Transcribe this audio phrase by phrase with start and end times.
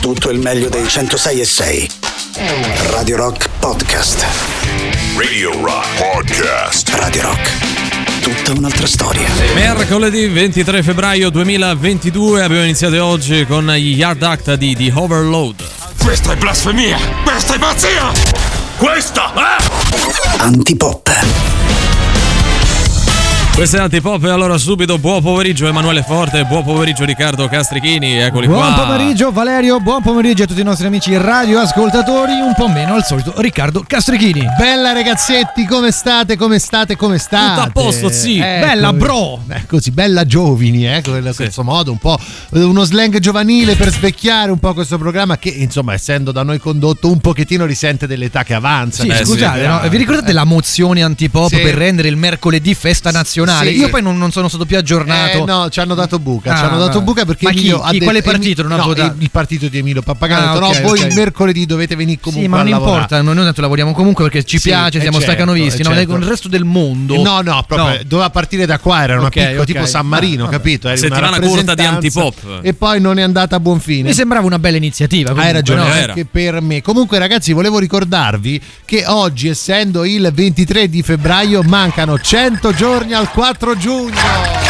[0.00, 1.90] tutto il meglio dei 106 e 6.
[2.90, 4.24] Radio Rock Podcast.
[5.16, 6.88] Radio Rock Podcast.
[6.94, 8.20] Radio Rock.
[8.22, 9.28] Tutta un'altra storia.
[9.54, 15.64] Mercoledì 23 febbraio 2022 abbiamo iniziato oggi con gli Yard Act di The Overload.
[16.02, 16.96] Questa è blasfemia!
[17.22, 18.10] Questa è pazzia!
[18.78, 20.42] Questa è...
[20.42, 21.49] Antipop.
[23.60, 28.46] Questo è Antipop e allora subito buon pomeriggio Emanuele Forte, buon pomeriggio Riccardo Castrichini, eccoli
[28.46, 28.72] buon qua.
[28.72, 33.04] Buon pomeriggio Valerio, buon pomeriggio a tutti i nostri amici radioascoltatori, un po' meno al
[33.04, 34.46] solito Riccardo Castrichini.
[34.56, 36.38] Bella ragazzetti, come state?
[36.38, 36.96] Come state?
[36.96, 37.48] Come state?
[37.48, 38.38] Tutto a posto, sì.
[38.38, 39.42] Eh, bella bro.
[39.50, 42.18] Eh, così, bella giovani, eh, in questo modo, un po'
[42.52, 47.10] uno slang giovanile per svecchiare un po' questo programma che, insomma, essendo da noi condotto,
[47.10, 49.02] un pochettino risente dell'età che avanza.
[49.02, 49.82] Sì, Eh, scusate, sì, no?
[49.86, 51.58] vi ricordate la mozione antipop Sì.
[51.58, 53.48] per rendere il mercoledì festa nazionale?
[53.58, 53.76] Sì.
[53.78, 55.38] Io poi non, non sono stato più aggiornato.
[55.38, 56.54] Eh, no, ci hanno dato buca.
[56.56, 59.14] ci Ah, hanno dato buca perché Ma chi- chi- quale partito non ha no, votato?
[59.18, 60.44] Il partito di Emilio Pappagano.
[60.46, 61.06] Ah, ha detto, ok, no, voi ok.
[61.08, 62.94] il mercoledì dovete venire comunque Sì, ma a non lavorare.
[62.96, 65.84] importa, noi, noi tanto lavoriamo comunque perché ci Sì, piace, eh, siamo certo, staccanovisti, eh,
[65.84, 65.94] no?
[65.94, 66.10] certo.
[66.12, 67.20] Con il resto del mondo.
[67.22, 67.98] No, no, proprio No.
[68.06, 70.56] doveva partire da qua, era una Ok, piccola tipo San Marino, Ah, vabbè.
[70.56, 70.88] capito?
[70.88, 72.58] Era una Settimana corta di antipop.
[72.62, 74.08] E poi non è andata a buon fine.
[74.08, 75.32] Mi sembrava una bella iniziativa.
[75.34, 76.82] Hai ragione, anche per me.
[76.82, 83.28] Comunque, ragazzi, volevo ricordarvi che oggi, essendo il 23 di febbraio, mancano 100 giorni al
[83.30, 83.39] 4
[83.74, 84.69] giugno.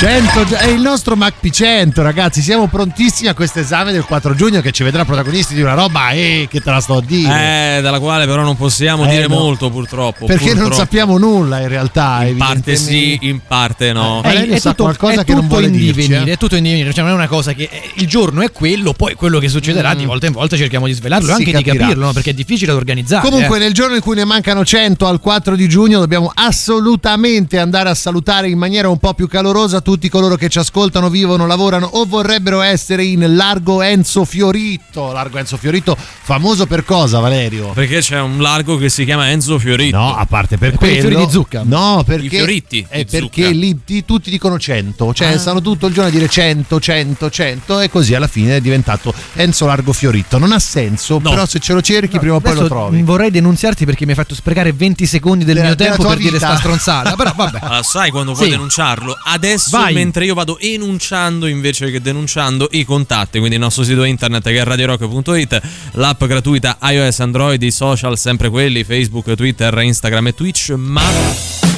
[0.00, 4.62] 100 gio- è il nostro MacP100 ragazzi siamo prontissimi a questo esame del 4 giugno
[4.62, 7.80] che ci vedrà protagonisti di una roba eh, che te la sto a dire Eh,
[7.82, 9.34] dalla quale però non possiamo Eh, dire no.
[9.36, 10.24] molto purtroppo.
[10.24, 10.74] perché non purtroppo.
[10.76, 14.20] sappiamo nulla in realtà In parte sì, in parte no.
[14.24, 16.34] Eh, Valerio sa qualcosa è che non tutto vuole in dirci, divenire, eh.
[16.34, 18.94] è tutto in divenire, cioè non è una cosa che eh, il giorno è quello,
[18.94, 21.34] poi quello che succederà di volta in volta cerchiamo di svelarlo e Mm.
[21.34, 21.72] Anche capirà.
[21.72, 22.12] di capirlo, no?
[22.14, 23.28] perché è difficile da organizzare.
[23.28, 23.60] Comunque, eh.
[23.60, 27.94] nel giorno in cui ne mancano 100 al 4 di giugno, dobbiamo assolutamente andare a
[27.94, 32.04] salutare in maniera un po' più calorosa tutti coloro che ci ascoltano, vivono, lavorano o
[32.04, 35.12] vorrebbero essere in Largo Enzo Fiorito.
[35.12, 37.70] Largo Enzo Fiorito, famoso per cosa, Valerio?
[37.72, 39.96] Perché c'è un largo che si chiama Enzo Fiorito.
[39.96, 41.08] No, a parte per Per i quello.
[41.08, 41.62] fiori di zucca.
[41.64, 43.54] No, perché I fioritti È di perché zucca.
[43.56, 45.38] lì ti- tutti dicono 100, cioè Ah.
[45.38, 49.12] stanno tutto il giorno a dire 100, 100, 100 e così alla fine è diventato
[49.34, 50.38] Enzo Largo Fiorito.
[50.38, 51.30] Non ha senso, No.
[51.30, 53.02] però se ce lo cerchi prima o poi lo trovi.
[53.02, 56.32] Vorrei denunziarti perché mi hai fatto sprecare 20 secondi del Della- mio tempo per dire
[56.32, 56.46] vita.
[56.48, 57.14] sta stronzata.
[57.16, 57.58] Però vabbè.
[57.62, 58.50] Allora, sai quando puoi Sì.
[58.50, 59.16] denunciarlo?
[59.24, 59.94] Adesso, Vai.
[59.94, 64.58] mentre io vado enunciando invece che denunciando i contatti, quindi il nostro sito internet che
[64.58, 65.60] è radiorock.it,
[65.92, 71.02] l'app gratuita iOS, Android, i social sempre quelli, Facebook, Twitter, Instagram e Twitch, ma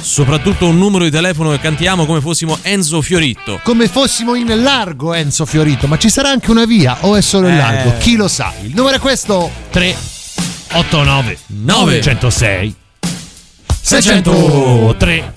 [0.01, 3.61] soprattutto un numero di telefono che cantiamo come fossimo Enzo Fiorito.
[3.63, 7.47] come fossimo in largo Enzo Fiorito, ma ci sarà anche una via o è solo
[7.49, 7.57] il Eh.
[7.57, 7.97] largo?
[7.99, 8.53] Chi lo sa?
[8.63, 9.97] Il numero è questo 3
[10.73, 12.75] 89 9 106
[13.81, 15.35] 603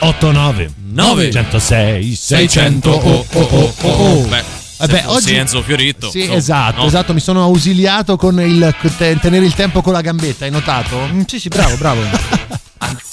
[0.00, 4.26] 89 9 106 600 oh oh oh oh oh.
[4.28, 4.42] Beh,
[4.78, 6.10] Vabbè, fossi oggi- Enzo Fiorito.
[6.10, 6.86] Sì, insomma, esatto, no?
[6.86, 10.98] esatto, mi sono ausiliato con il te- tenere il tempo con la gambetta, hai notato?
[11.12, 12.00] Mm, Sì, sì, bravo, bravo.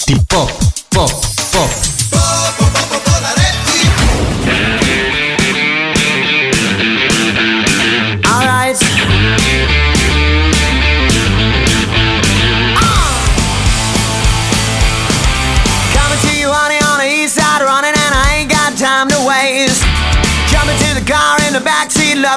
[0.04, 0.50] Tipo,
[0.88, 1.97] pop, pop.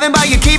[0.01, 0.50] driving by, your kids.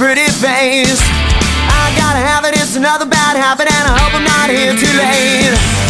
[0.00, 1.02] Pretty face.
[1.68, 4.96] I gotta have it, it's another bad habit, and I hope I'm not here too
[4.96, 5.89] late.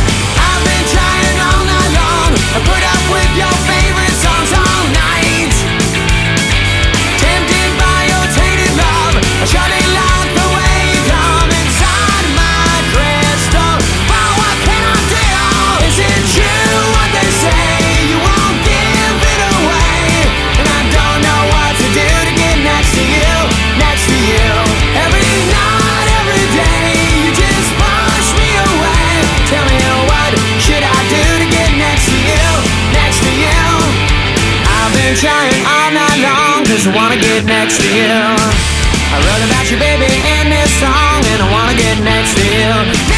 [35.20, 36.64] trying all night long.
[36.64, 38.08] Cause I wanna get next to you.
[38.08, 41.20] I wrote about you, baby, in this song.
[41.32, 43.09] And I wanna get next to you.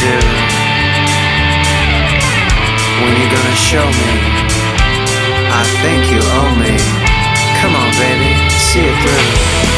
[0.00, 0.16] do?
[3.04, 4.10] When you gonna show me?
[5.52, 6.72] I think you owe me.
[7.60, 9.69] Come on, baby, see it through.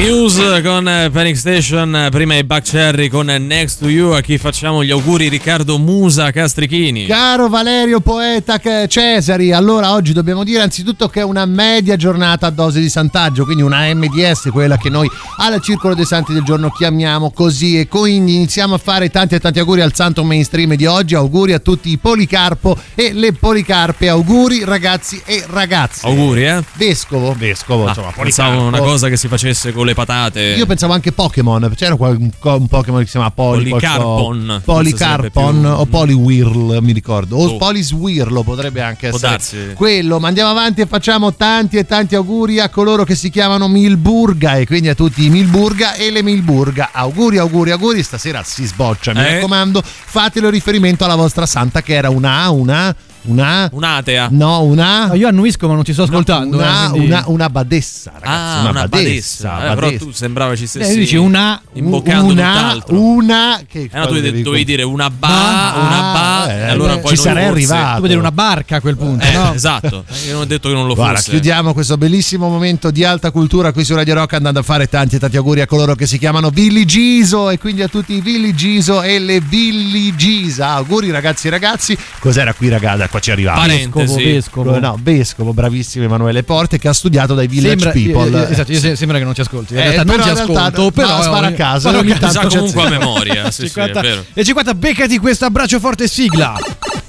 [0.00, 4.12] Muse con eh, Panic Station, eh, prima i Buck Cherry con eh, Next to You,
[4.12, 7.04] a chi facciamo gli auguri Riccardo Musa Castrichini.
[7.04, 12.50] Caro Valerio Poeta Cesari, allora oggi dobbiamo dire anzitutto che è una media giornata a
[12.50, 16.70] dose di santaggio, quindi una MDS, quella che noi al Circolo dei Santi del giorno
[16.70, 20.86] chiamiamo così e quindi iniziamo a fare tanti e tanti auguri al santo mainstream di
[20.86, 26.06] oggi, auguri a tutti i Policarpo e le Policarpe, auguri ragazzi e ragazze.
[26.06, 26.64] Auguri, eh?
[26.76, 28.22] Vescovo, vescovo, ah, insomma, Policarpo.
[28.22, 30.40] Pensavo una cosa che si facesse con le le patate.
[30.56, 32.30] Io pensavo anche Pokémon, c'era un,
[32.68, 37.36] Pokémon che si chiama Poli, Polycarpon, qualcosa- forse Polycarpon sarebbe più- o Poliwhirl, mi ricordo.
[37.36, 37.56] O Oh.
[37.56, 39.72] Poliswirlo potrebbe anche Può essere darsi.
[39.74, 40.18] quello.
[40.20, 44.56] Ma andiamo avanti e facciamo tanti e tanti auguri a coloro che si chiamano Milburga
[44.56, 46.90] e quindi a tutti i Milburga e le Milburga.
[46.92, 48.02] Auguri, auguri, auguri.
[48.02, 49.34] Stasera si sboccia, mi Eh?
[49.34, 49.82] raccomando.
[49.84, 54.28] Fatelo riferimento alla vostra santa che era una A, una una Un'atea.
[54.30, 56.56] No, una No, io annuisco ma non ti sto ascoltando.
[56.56, 58.66] una, eh, quindi- una, una badessa, ragazzi.
[58.66, 59.70] Ah, una, badessa.
[59.70, 63.00] Eh, però tu sembrava ci Eh, stessi dici una, imboccando una, tutt'altro.
[63.00, 66.62] una che Eh, no, tu devi- dovevi dire una ba, Ah, una ba, eh, e
[66.70, 67.72] allora beh, poi ci non sarei forse.
[67.72, 67.90] arrivato.
[67.92, 69.52] Tu vuoi dire una barca a quel punto, Eh, no?
[69.54, 71.30] Esatto, io non ho detto che non lo Guarda, fosse.
[71.30, 75.16] chiudiamo questo bellissimo momento di alta cultura qui su Radio Rock andando a fare tanti
[75.16, 79.02] e tanti auguri a coloro che si chiamano Villigiso e quindi a tutti i Villigiso
[79.02, 80.68] e le Villigisa.
[80.74, 81.96] Auguri ragazzi e ragazzi.
[82.18, 83.08] Cos'era qui ragazzi?
[83.10, 83.60] Qua ci arriviamo.
[83.66, 84.78] Vescovo, vescovo.
[84.78, 88.30] No, vescovo, bravissimo Emanuele Porte che ha studiato dai Village Sembra, People.
[88.30, 89.72] io- io- esatto, io se- sembra che non ti ascolti.
[89.72, 92.46] In Eh, realtà non realtà- ascolto, no, però spara a caso, spara a ogni tanto
[92.48, 93.50] comunque a memoria.
[93.50, 94.24] sì, sì, è 50 vero.
[94.32, 96.56] e 50 beccati questo abbraccio forte sigla.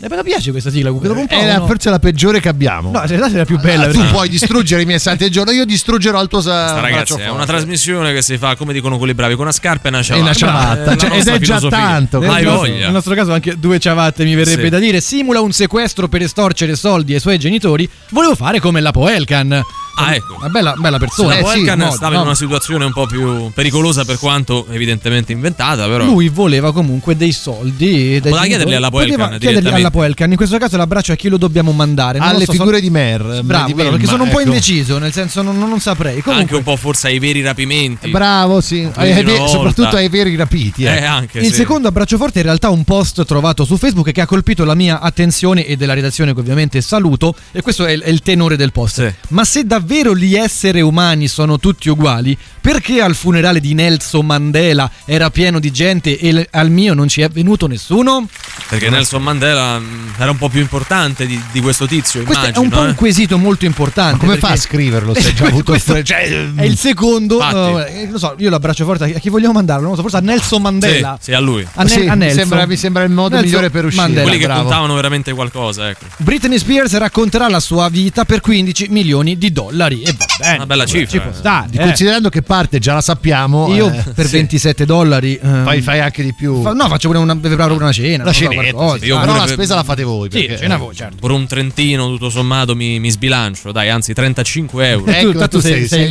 [0.04, 1.34] Eh, mi piace questa sigla, dopo un po'.
[1.36, 1.68] È la- no?
[1.68, 2.90] forse la peggiore che abbiamo.
[2.92, 3.84] No, in realtà è la più bella.
[3.84, 6.80] Ah, tu perché- puoi distruggere i miei santi del giorno, io distruggerò il tuo sa-
[6.80, 9.92] ragazzi, è una trasmissione che si fa, come dicono quelli bravi, con una scarpa e
[9.92, 10.24] una ciabatta.
[10.24, 11.78] una ciabatta, la cioè, ed è già filosofia.
[11.78, 12.84] tanto, Nel Hai nostro, voglia.
[12.86, 14.70] nel nostro caso anche due ciabatte mi verrebbe Sì.
[14.70, 15.00] da dire.
[15.02, 17.90] Simula un sequestro per estorcere soldi ai suoi genitori.
[18.10, 19.62] Volevo fare come la Poelcan.
[19.96, 20.36] Ah, ecco.
[20.38, 21.36] Una bella, bella persona.
[21.38, 22.20] Eh, La sì, Poelcan no, stava no.
[22.22, 27.16] in una situazione un po' più pericolosa per quanto evidentemente inventata, però Lui voleva comunque
[27.16, 28.20] dei soldi.
[28.20, 30.30] dai Poteva chiederli alla Poelcan chiederli alla Poelcan.
[30.32, 32.20] In questo caso l'abbraccio a chi lo dobbiamo mandare.
[32.20, 33.42] Non alle so, figure sono- di Mer.
[33.44, 34.50] Bravo, di bravo, perché sono un po' ecco.
[34.50, 36.16] indeciso, nel senso non, non- non saprei.
[36.16, 38.10] anche Comunque, un po' forse ai veri rapimenti.
[38.10, 38.88] Bravo, sì.
[38.96, 40.84] Ai- ve- soprattutto ai veri rapiti.
[40.86, 41.04] Eh, eh.
[41.04, 41.54] anche il sì.
[41.54, 44.76] secondo abbraccio forte è in realtà un post trovato su Facebook che ha colpito la
[44.76, 48.56] mia attenzione e della redazione che ovviamente saluto e questo è il, è il tenore
[48.56, 49.06] del post.
[49.08, 49.14] Sì.
[49.30, 54.90] Ma se davvero gli esseri umani sono tutti uguali, perché al funerale di Nelson Mandela
[55.06, 58.28] era pieno di gente e al mio non ci è venuto nessuno?
[58.70, 62.62] Perché Nelson Mandela mh, era un po' più importante di, di questo tizio, Questo immagino.
[62.64, 62.88] è un po' eh.
[62.90, 64.12] un quesito molto importante.
[64.14, 67.36] Ma come perché- fa a scriverlo se hai già avuto Questo cioè, È il secondo,
[67.36, 67.92] Infatti.
[68.00, 70.22] eh, lo so, io l'abbraccio forte a chi- vogliamo mandarlo, non lo so, forse a
[70.22, 71.18] Nelson Mandela.
[71.20, 71.66] Sì, sì, a lui.
[71.74, 72.38] A, Ne- Sì, a mi Nelson.
[72.40, 74.02] sembra- mi sembra il modo Nelson migliore per uscire.
[74.04, 74.24] Mandela.
[74.24, 74.62] Quelli che bravo.
[74.62, 76.06] contavano veramente qualcosa, ecco.
[76.18, 79.71] Britney Spears racconterà la sua vita per 15 milioni di dollari
[80.04, 80.56] e va bene.
[80.56, 81.34] Una bella cifra, Ci può eh.
[81.34, 81.68] stare.
[81.72, 81.78] Eh.
[81.80, 84.32] Considerando che parte già la sappiamo, Io eh, per sì.
[84.34, 86.62] 27 dollari ehm, fai, fai anche di più.
[86.62, 88.98] fa- no, faccio pure una, pure una cena, la qualcosa.
[89.00, 89.06] sì.
[89.06, 90.30] Io però pure la spesa la fate voi.
[90.32, 91.16] Sì, perché- la cena voi, certo.
[91.20, 93.72] Per un trentino, tutto sommato, mi, mi sbilancio.
[93.72, 95.12] Dai, anzi, 35 euro.
[95.12, 96.10] Ecco, Tu- tu sei- sei, sei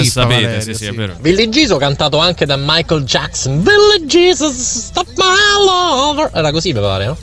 [0.00, 0.96] il sapete, Valerio, sì, sì, è sì.
[0.96, 1.16] vero.
[1.78, 3.62] Cantato anche da Michael Jackson.
[3.62, 4.54] Billy Jesus,
[4.86, 6.30] stop my lover.
[6.34, 7.16] Era così, mi pare, no?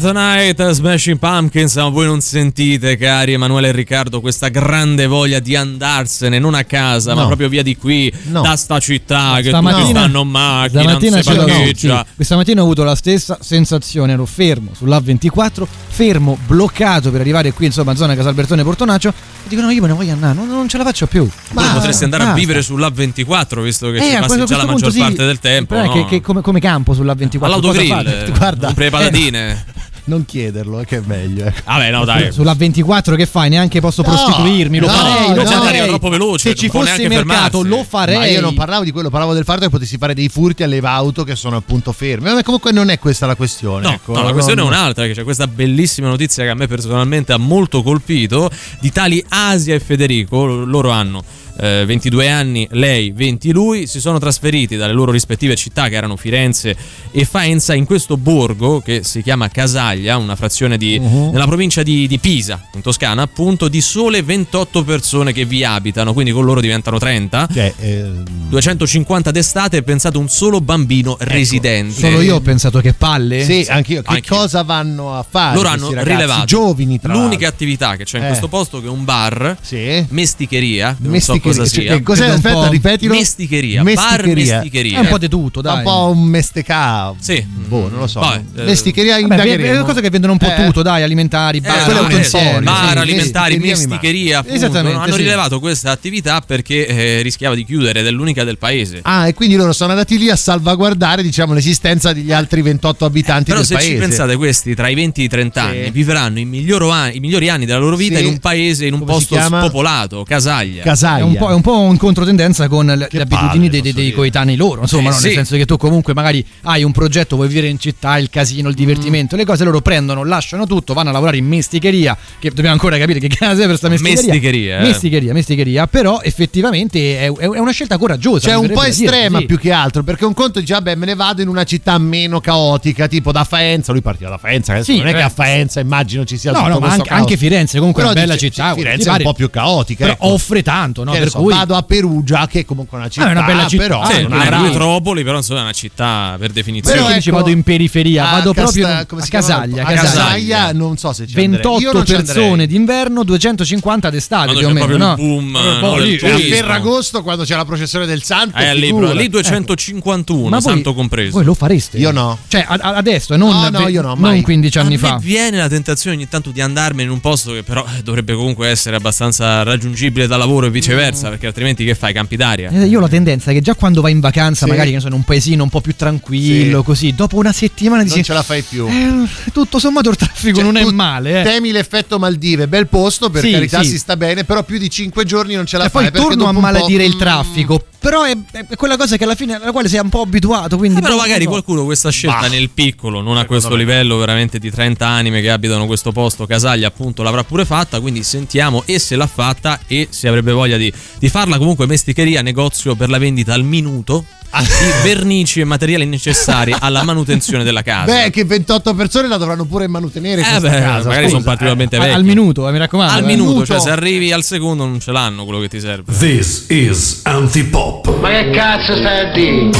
[0.00, 5.56] Tonight, Smashing Pumpkins, ma voi non sentite, cari Emanuele e Riccardo, questa grande voglia di
[5.56, 7.26] andarsene, non a casa, ma No.
[7.26, 8.42] proprio via di qui, No.
[8.42, 12.04] da sta città, che tutti Stamattina- stanno in macchina, non Stamattina, si ce parcheggia.
[12.06, 17.52] sì, questa mattina ho avuto la stessa sensazione, ero fermo sull'A24, fermo, bloccato per arrivare
[17.52, 20.68] qui, insomma, zona Casalbertone Portonaccio, e dico no, io me ne voglio andare, non, non
[20.68, 21.28] ce la faccio più.
[21.54, 22.40] Ma potresti andare a basta.
[22.40, 25.00] vivere sull'A24, visto che Eh, ci a passi già la a maggior sì.
[25.00, 25.74] parte del tempo.
[25.74, 25.90] no?
[25.92, 27.44] che, che come, come campo sull'A24.
[27.44, 29.64] All'autogrill, eh, Guarda, compri le patatine.
[30.08, 31.44] Non chiederlo, eh, che è meglio.
[31.44, 31.60] ecco.
[31.66, 32.28] Vabbè, no, dai.
[32.30, 33.50] Sull'A24 che fai?
[33.50, 35.68] Neanche posso No, prostituirmi, lo no, farei, no, lo no, farei.
[35.68, 37.68] arriva troppo veloce, Se ci fosse neanche mercato fermarsi.
[37.68, 38.16] lo farei.
[38.16, 40.80] Ma io non parlavo di quello, parlavo del fatto che potessi fare dei furti alle
[40.82, 42.32] auto che sono appunto ferme.
[42.32, 43.82] Ma comunque non è questa la questione.
[43.86, 44.14] No, ecco.
[44.14, 47.32] no, la questione Non- è un'altra, che c'è questa bellissima notizia che a me personalmente
[47.34, 51.22] ha molto colpito, di tali Asia e Federico, loro hanno
[51.60, 56.16] eh, 22 anni, lei 20 lui, si sono trasferiti dalle loro rispettive città che erano
[56.16, 56.76] Firenze
[57.10, 61.30] e Faenza in questo borgo che si chiama Casaglia, una frazione di, Uh-huh.
[61.32, 66.12] nella provincia di, di Pisa, in Toscana appunto, di sole 28 persone che vi abitano,
[66.12, 67.48] quindi con loro diventano 30.
[67.52, 68.10] Cioè, eh,
[68.48, 71.92] 250 d'estate e pensate un solo bambino residente.
[72.00, 73.44] Solo io ho pensato che palle.
[73.44, 74.02] sì, anch'io.
[74.02, 74.36] Che Anch'io.
[74.36, 75.54] cosa vanno a fare?
[75.56, 77.48] Loro hanno ragazzi rilevato giovani tra l'unica l'altro.
[77.48, 78.28] attività che c'è in Eh.
[78.28, 80.04] questo posto che è un bar Sì.
[80.10, 81.40] mesticheria Mesticheria.
[81.48, 82.28] Cosa Cioè, sia che cos'è?
[82.28, 83.14] Aspetta, ripetilo.
[83.14, 84.54] mesticheria, bar Mesticheria.
[84.56, 85.76] mesticheria È un po' di tutto, dai.
[85.78, 87.14] Un po' un mestecà.
[87.18, 87.44] Sì.
[87.68, 88.20] Boh, non lo so.
[88.20, 89.82] Vabbè, eh, Mesticheria indagheremo.
[89.82, 90.64] è cose che vendono un po' Eh.
[90.64, 96.40] tutto, dai, alimentari, eh, bar, è eh, bar alimentari, mesticheria Esattamente, hanno rilevato questa attività
[96.40, 99.90] perché eh, rischiava di chiudere ed è l'unica del paese Ah, e quindi loro sono
[99.90, 103.90] andati lì a salvaguardare, diciamo, l'esistenza degli altri 28 abitanti però del se paese.
[103.90, 105.90] ci pensate questi tra i 20 e i 30 anni Sì.
[105.90, 108.22] vivranno i, miglioro anni- i migliori anni della loro vita Sì.
[108.24, 111.18] in un paese in un Come posto spopolato Casaglia Casaglia.
[111.24, 114.12] È un, po', è un po' in controtendenza con le, Che abitudini palle, dei, dei
[114.12, 115.18] coetanei loro, insomma, Eh, no?
[115.18, 115.24] sì.
[115.26, 118.68] nel senso che tu comunque magari hai un progetto, vuoi vivere in città, il casino,
[118.68, 122.72] il divertimento, le cose loro prendono, lasciano tutto, vanno a lavorare in mesticheria, che dobbiamo
[122.72, 124.24] ancora capire che cazzo è per sta mesticheria.
[124.32, 124.82] Mesticheria, eh.
[124.82, 128.48] Mesticheria, mesticheria, però effettivamente è, è- è una scelta coraggiosa.
[128.48, 129.46] Cioè, un po' estrema sì.
[129.46, 132.40] più che altro, perché un conto dice, vabbè, me ne vado in una città meno
[132.40, 133.92] caotica, tipo da Faenza.
[133.92, 135.22] Lui partiva da Faenza, adesso Sì, non è che eh.
[135.22, 138.16] a Faenza immagino ci sia No, tutto no, ma anche, anche Firenze comunque è Però
[138.16, 138.74] una bella dice, città.
[138.74, 140.04] Firenze è un po' più caotica.
[140.04, 140.26] Però ecco.
[140.32, 141.14] offre tanto, no?
[141.18, 143.28] Per so, cui vado a Perugia, che è comunque una città.
[143.28, 146.50] è una bella città, Però sì, non una metropoli però insomma è una città per
[146.50, 149.04] definizione Però ecco, ci vado in periferia, vado proprio a?
[149.28, 150.72] Casaglia, A Casaglia.
[150.72, 151.34] Non so se ci.
[151.38, 155.14] Io 28 non ci persone d'inverno, 250 d'estate più o c'è meno, no?
[155.14, 156.38] boom, Proprio no, lì, del Cioè, a.
[156.54, 159.16] Ferragosto, quando c'è la processione del santo, libro figurati.
[159.18, 161.98] lì 251 Ma voi- santo compreso Voi lo fareste?
[161.98, 162.38] Io no.
[162.48, 164.42] Cioè, adesso, non, No, no, ve- io no, non mai.
[164.42, 165.14] 15 anni fa.
[165.14, 168.34] me viene la tentazione ogni tanto di andarmene in un posto che però eh, dovrebbe
[168.34, 172.86] comunque essere abbastanza raggiungibile da lavoro e viceversa perché altrimenti che fai campi d'aria Eh,
[172.86, 174.70] Io ho la tendenza che già quando vai in vacanza, Sì.
[174.70, 176.84] magari che ne so, in un paesino un po' più tranquillo, Sì.
[176.84, 178.24] così, dopo una settimana Non dici.
[178.24, 178.86] ce la fai più.
[178.86, 181.44] "Eh, tutto sommato il traffico Cioè, non è male, eh.
[181.44, 183.90] Temi l'effetto Maldive, bel posto, per Sì, carità sì.
[183.90, 186.02] si sta bene, però più di 5 giorni non ce la E fai.
[186.04, 187.84] poi perché torno a maledire il mm, traffico.
[188.00, 190.76] Però è, è quella cosa che alla fine alla quale sei un po' abituato.
[190.76, 191.62] Quindi Eh, però magari non so.
[191.62, 192.46] qualcuno questa scelta Bah.
[192.48, 193.76] nel piccolo, non a questo me.
[193.78, 198.22] livello veramente di 30 anime che abitano questo posto, Casaglia appunto l'avrà pure fatta, quindi
[198.22, 202.94] sentiamo e se l'ha fatta e se avrebbe voglia di, di farla comunque mesticheria, negozio
[202.94, 204.62] per la vendita al minuto Ah.
[204.62, 204.68] di
[205.02, 208.22] vernici e materiali necessari alla manutenzione della casa.
[208.22, 210.40] Beh, che 28 persone la dovranno pure manutenere.
[210.40, 212.14] Eh questa beh, casa, magari scusa, sono particolarmente Al- vecchi.
[212.14, 213.12] al minuto, eh, mi raccomando.
[213.12, 213.26] Al eh.
[213.26, 216.14] minuto, cioè se arrivi al secondo non ce l'hanno quello che ti serve.
[216.16, 218.20] This is Antipop.
[218.20, 219.70] Ma che cazzo stai a dire?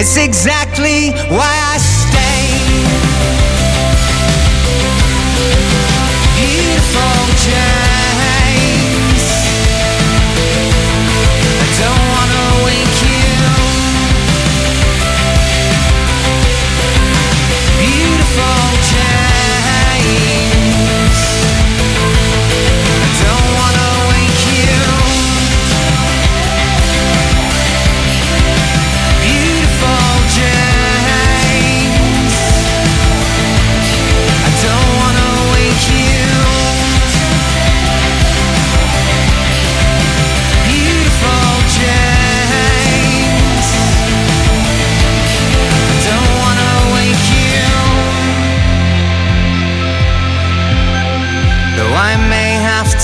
[0.00, 1.97] It's exactly why I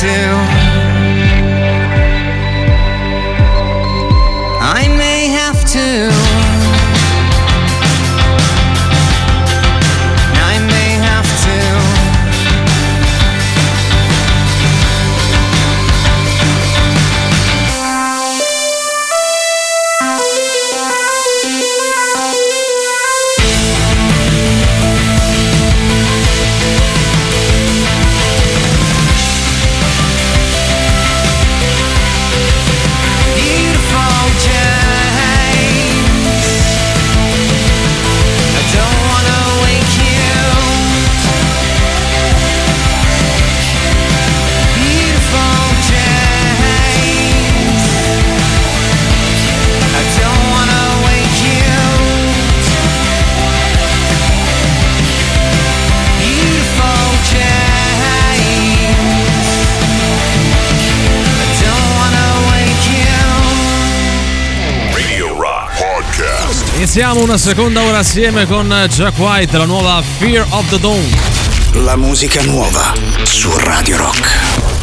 [0.04, 0.43] till
[66.96, 71.04] Iniziamo una seconda ora assieme con Jack White, la nuova Fear of the Dawn.
[71.84, 74.73] La musica nuova su Radio Rock.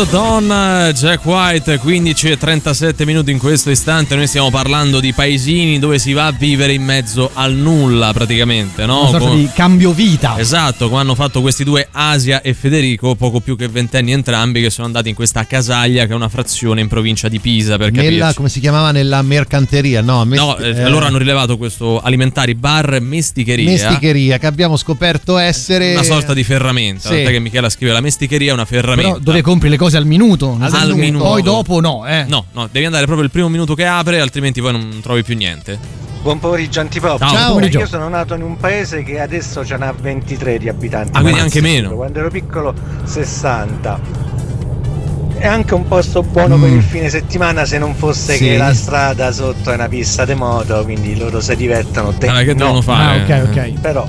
[0.00, 4.16] The Dawn, Jack White, 15 e 37 minuti in questo istante.
[4.16, 8.86] Noi stiamo parlando di paesini dove si va a vivere in mezzo al nulla, praticamente,
[8.86, 9.00] no?
[9.00, 10.38] Una sorta Con- di cambio vita.
[10.38, 14.70] Esatto, come hanno fatto questi due, Asia e Federico, poco più che ventenni entrambi, che
[14.70, 18.08] sono andati in questa casaglia che è una frazione in provincia di Pisa, per Nella,
[18.10, 18.34] capirci.
[18.36, 20.00] come si chiamava nella mercanteria?
[20.00, 23.68] No, mes- No, eh, eh, loro hanno rilevato questo alimentari bar mesticheria.
[23.70, 27.10] mesticheria che abbiamo scoperto essere Una sorta di ferramenta.
[27.10, 27.16] Sì.
[27.16, 29.10] Tant'è che Michela scrive la mesticheria è una ferramenta.
[29.10, 30.56] Però dove compri le cose al minuto.
[30.60, 31.24] Al senso, minuto.
[31.24, 32.24] Poi dopo no, eh.
[32.28, 35.36] No, no, devi andare proprio il primo minuto che apre, altrimenti poi non trovi più
[35.36, 35.78] niente.
[36.22, 37.18] Buon pomeriggio Antipop.
[37.18, 37.30] Ciao.
[37.30, 37.48] Ciao.
[37.52, 37.78] Pomeriggio.
[37.78, 41.10] Io sono nato in un paese che adesso ce n'ha 23 di abitanti.
[41.14, 41.90] Ah, quindi Ma anche meno.
[41.94, 42.74] Quando ero piccolo
[43.04, 44.28] 60.
[45.38, 46.76] È anche un posto buono per Mm.
[46.76, 48.44] il fine settimana se non fosse Sì.
[48.44, 52.12] che la strada sotto è una pista di moto, quindi loro si divertono.
[52.12, 52.58] te Allora, che no.
[52.58, 53.22] devono Ah, fare?
[53.22, 53.80] ok, ok.
[53.80, 54.06] Però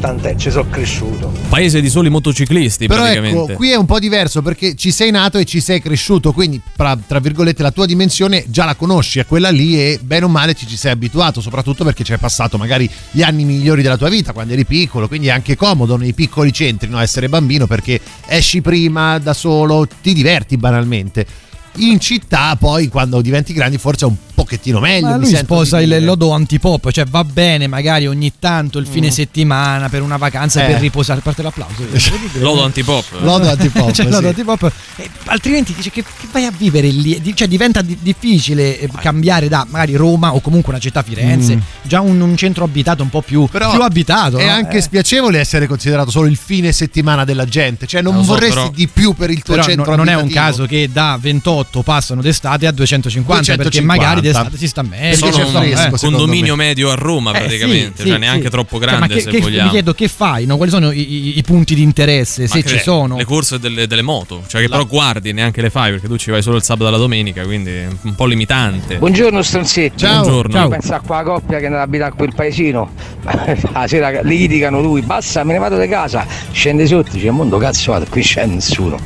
[0.00, 1.32] tant'è, ci sono cresciuto.
[1.48, 3.52] Paese di soli motociclisti, Però praticamente.
[3.52, 6.60] ecco, qui è un po' diverso perché ci sei nato e ci sei cresciuto, quindi
[6.74, 10.28] tra, tra virgolette la tua dimensione già la conosci, è quella lì e bene o
[10.28, 13.96] male ci ci sei abituato, soprattutto perché ci hai passato magari gli anni migliori della
[13.96, 17.66] tua vita quando eri piccolo, quindi è anche comodo nei piccoli centri no, essere bambino
[17.66, 21.48] perché esci prima da solo, ti diverti banalmente.
[21.76, 25.06] In città poi quando diventi grandi forse è un pochettino meglio.
[25.08, 28.78] Ma mi lui sento sposa di il lodo antipop, cioè va bene magari ogni tanto
[28.78, 29.10] il fine Mm.
[29.10, 30.70] settimana per una vacanza Eh.
[30.72, 31.20] per riposare.
[31.20, 31.84] Parte l'applauso.
[32.40, 33.04] Lodo antipop.
[33.20, 34.10] Lodo antipop, Cioè, sì.
[34.10, 34.72] lodo antipop.
[34.96, 38.88] Eh, altrimenti dice che, che vai a vivere lì, Di- cioè diventa di- difficile eh,
[39.00, 41.60] cambiare da magari Roma o comunque una città Firenze, Mm.
[41.82, 44.38] già un, un centro abitato un po' più, Però più abitato.
[44.38, 44.52] È no?
[44.52, 44.82] anche Eh.
[44.82, 48.88] spiacevole essere considerato solo il fine settimana della gente, cioè non so, vorresti però- di
[48.88, 52.66] più per il tuo centro no- non è un caso che da 28 passano d'estate
[52.66, 54.02] a 250, perché 250.
[54.02, 54.98] magari d'estate si sta meglio.
[55.00, 56.64] Perché Sono c'è un fresco, secondo condominio me.
[56.66, 58.02] medio a Roma, Eh, praticamente.
[58.02, 58.50] sì, cioè, sì, neanche sì.
[58.50, 59.64] troppo Cioè, grande, ma che- se che- vogliamo.
[59.64, 60.56] Mi chiedo che fai, no?
[60.56, 63.16] quali sono i, i- i punti di interesse, se Anche ci sono.
[63.16, 66.30] Le corse delle, delle moto, cioè che però guardi, neanche le fai perché tu ci
[66.30, 68.96] vai solo il sabato e la domenica, quindi è un po' limitante.
[68.98, 69.98] Buongiorno stronzetti.
[69.98, 70.20] Ciao.
[70.22, 70.52] Buongiorno.
[70.52, 70.68] Ciao.
[70.68, 72.90] Pensa a quella coppia che andava a abitare a quel paesino.
[73.72, 76.26] La sera litigano lui, basta, me ne vado di casa.
[76.52, 78.98] Scende sotto, dice mondo cazzo vado, qui c'è nessuno.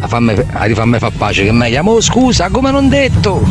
[0.00, 1.82] A fammi, a rifammi fa pace che è meglio.
[1.82, 3.42] Mo scusa, come non detto.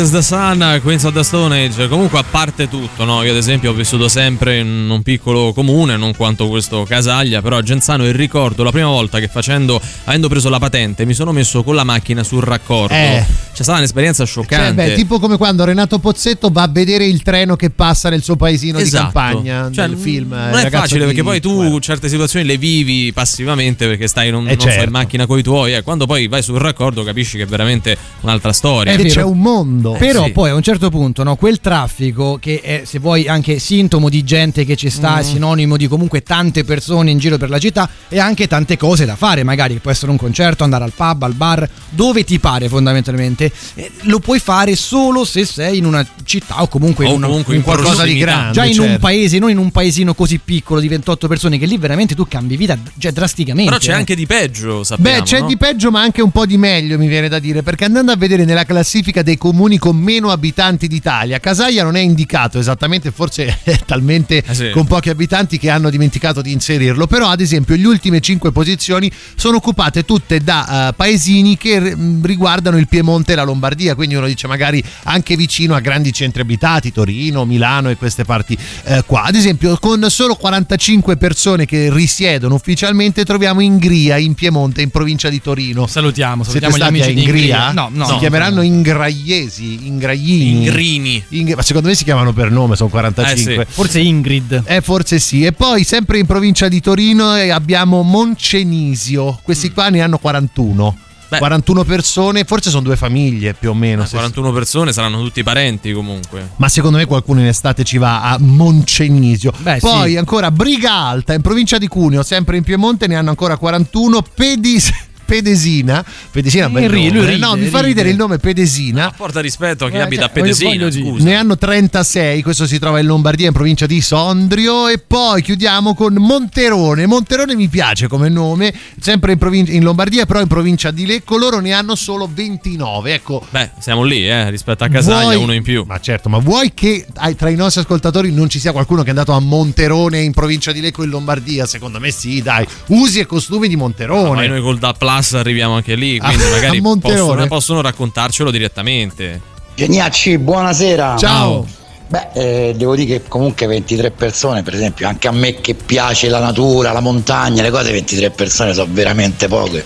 [0.00, 1.86] As the Sun, Queens of the Stone Age.
[1.88, 3.22] Comunque, a parte tutto, no?
[3.22, 7.58] Io, ad esempio, ho vissuto sempre in un piccolo comune, non quanto questo Casaglia, però
[7.58, 11.32] a Genzano il ricordo la prima volta che facendo, avendo preso la patente, mi sono
[11.32, 12.94] messo con la macchina sul raccordo.
[12.94, 13.24] Eh.
[13.52, 14.86] C'è stata un'esperienza Cioè, scioccante.
[14.86, 18.36] beh, tipo come quando Renato Pozzetto va a vedere il treno che passa nel suo
[18.36, 19.06] paesino Esatto.
[19.06, 20.32] di campagna Cioè, nel film.
[20.32, 24.30] eh, Non è Ragazzo facile perché poi tu certe situazioni le vivi passivamente perché stai
[24.30, 24.84] non, Eh, non so, certo.
[24.84, 27.96] in macchina con i tuoi e quando poi vai sul raccordo capisci che è veramente
[28.20, 28.92] un'altra storia.
[28.92, 29.14] È Che vero.
[29.14, 29.89] c'è un mondo.
[29.98, 30.32] Però sì.
[30.32, 34.24] poi a un certo punto, no, quel traffico che è, se vuoi, anche sintomo di
[34.24, 37.88] gente che ci sta, è sinonimo di comunque tante persone in giro per la città
[38.08, 41.22] e anche tante cose da fare, magari che può essere un concerto, andare al pub,
[41.22, 43.50] al bar, dove ti pare fondamentalmente.
[43.74, 47.26] Eh, lo puoi fare solo se sei in una città o comunque in O una-
[47.26, 48.52] comunque in in qualcosa di grande.
[48.52, 49.00] già in un certo.
[49.00, 52.56] paese, non in un paesino così piccolo di 28 persone, che lì veramente tu cambi
[52.56, 53.70] vita cioè, drasticamente.
[53.70, 53.94] Però c'è eh.
[53.94, 55.18] anche di peggio, sappiamo.
[55.18, 55.46] Beh, c'è no?
[55.46, 58.16] di peggio, ma anche un po' di meglio, mi viene da dire, perché andando a
[58.16, 63.58] vedere nella classifica dei comuni con meno abitanti d'Italia, Casaglia non è indicato esattamente, forse
[63.64, 64.70] è talmente Eh sì.
[64.70, 67.08] con pochi abitanti che hanno dimenticato di inserirlo.
[67.08, 72.24] Però, ad esempio, le ultime cinque posizioni sono occupate tutte da eh, paesini che mm,
[72.24, 73.96] riguardano il Piemonte e la Lombardia.
[73.96, 78.56] Quindi uno dice magari anche vicino a grandi centri abitati, Torino, Milano e queste parti
[78.84, 79.24] eh, qua.
[79.24, 85.30] Ad esempio, con solo 45 persone che risiedono ufficialmente, troviamo Ingria in Piemonte, in provincia
[85.30, 85.86] di Torino.
[85.86, 87.66] Salutiamo, Siete salutiamo gli stati a amici di Ingria?
[87.68, 87.72] Ingria.
[87.72, 88.04] No, no.
[88.04, 88.62] si no, chiameranno no.
[88.62, 90.64] Ingraiesi, Ingraini.
[90.64, 91.24] Ingrini.
[91.30, 93.62] Ing- ma secondo me si chiamano per nome, sono 45.
[93.62, 94.62] Eh Forse Ingrid.
[94.66, 95.44] Eh, forse sì.
[95.44, 99.38] E poi, sempre in provincia di Torino, eh, abbiamo Moncenisio.
[99.42, 100.94] Questi qua ne hanno 41.
[100.96, 101.08] Mm.
[101.30, 101.38] Beh.
[101.38, 104.02] 41 persone, forse sono due famiglie più o meno.
[104.02, 106.50] Eh, se- 41 persone saranno tutti parenti comunque.
[106.56, 109.52] Ma secondo me qualcuno in estate ci va a Moncenisio.
[109.58, 110.16] Beh, Poi sì.
[110.16, 114.22] ancora Briga Alta in provincia di Cuneo, sempre in Piemonte, ne hanno ancora 41.
[114.34, 114.90] Pedis-
[115.34, 117.24] Pedesina, Pedesina un bel nome.
[117.24, 117.86] ride, no, mi fa ride.
[117.90, 119.12] ridere il nome Pedesina.
[119.16, 120.88] Porta rispetto a chi Eh, abita a cioè, Pedesina.
[121.18, 124.88] Ne hanno 36, questo si trova in Lombardia, in provincia di Sondrio.
[124.88, 127.06] E poi chiudiamo con Monterone.
[127.06, 131.36] Monterone mi piace come nome, sempre in, provin- in Lombardia, però in provincia di Lecco.
[131.38, 133.12] Loro ne hanno solo 29.
[133.14, 135.84] Ecco, Beh, siamo lì, eh, rispetto a Casaglia, Vuoi- uno in più.
[135.86, 139.10] Ma certo, ma vuoi che tra i nostri ascoltatori non ci sia qualcuno che è
[139.10, 141.66] andato a Monterone in provincia di Lecco in Lombardia?
[141.66, 142.66] Secondo me sì, dai.
[142.88, 144.46] Usi e costumi di Ma Monterone.
[144.48, 147.20] noi col Da Plus arriviamo anche lì, Ah, quindi magari a Monterone.
[147.20, 149.40] possono, possono raccontarcelo direttamente.
[149.74, 151.16] Geniacci, buonasera.
[151.18, 151.66] Ciao.
[152.08, 156.28] Beh, eh, devo dire che comunque 23 persone, per esempio, anche a me che piace
[156.28, 159.84] la natura, la montagna, le cose, 23 persone sono veramente poche.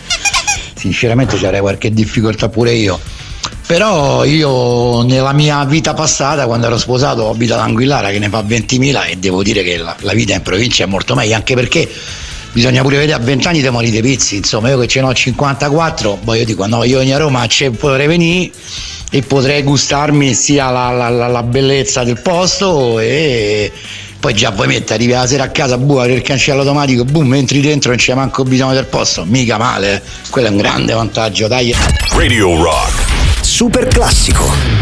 [0.75, 2.99] Sinceramente ci avrei qualche difficoltà pure io.
[3.67, 8.29] Però io nella mia vita passata, quando ero sposato, ho abitato a Anguillara che ne
[8.29, 11.55] fa 20.000 e devo dire che la, la vita in provincia è molto meglio, anche
[11.55, 11.91] perché
[12.55, 15.09] bisogna pure vedere a 20 anni te mori dei pizzi, insomma io che ce ne
[15.09, 18.51] ho 54, poi io dico no, io ogni a Roma ci potrei venire
[19.11, 23.71] e potrei gustarmi sia la, la- la- la bellezza del posto e
[24.19, 27.35] poi già vuoi mettere, arrivi la sera a casa, buca apri il cancello automatico, boom,
[27.35, 30.03] entri dentro e non c'è manco bisogno del posto, mica male, eh.
[30.31, 31.75] quello è un grande vantaggio, dai.
[32.13, 33.03] Radio Rock.
[33.43, 34.74] Super classico.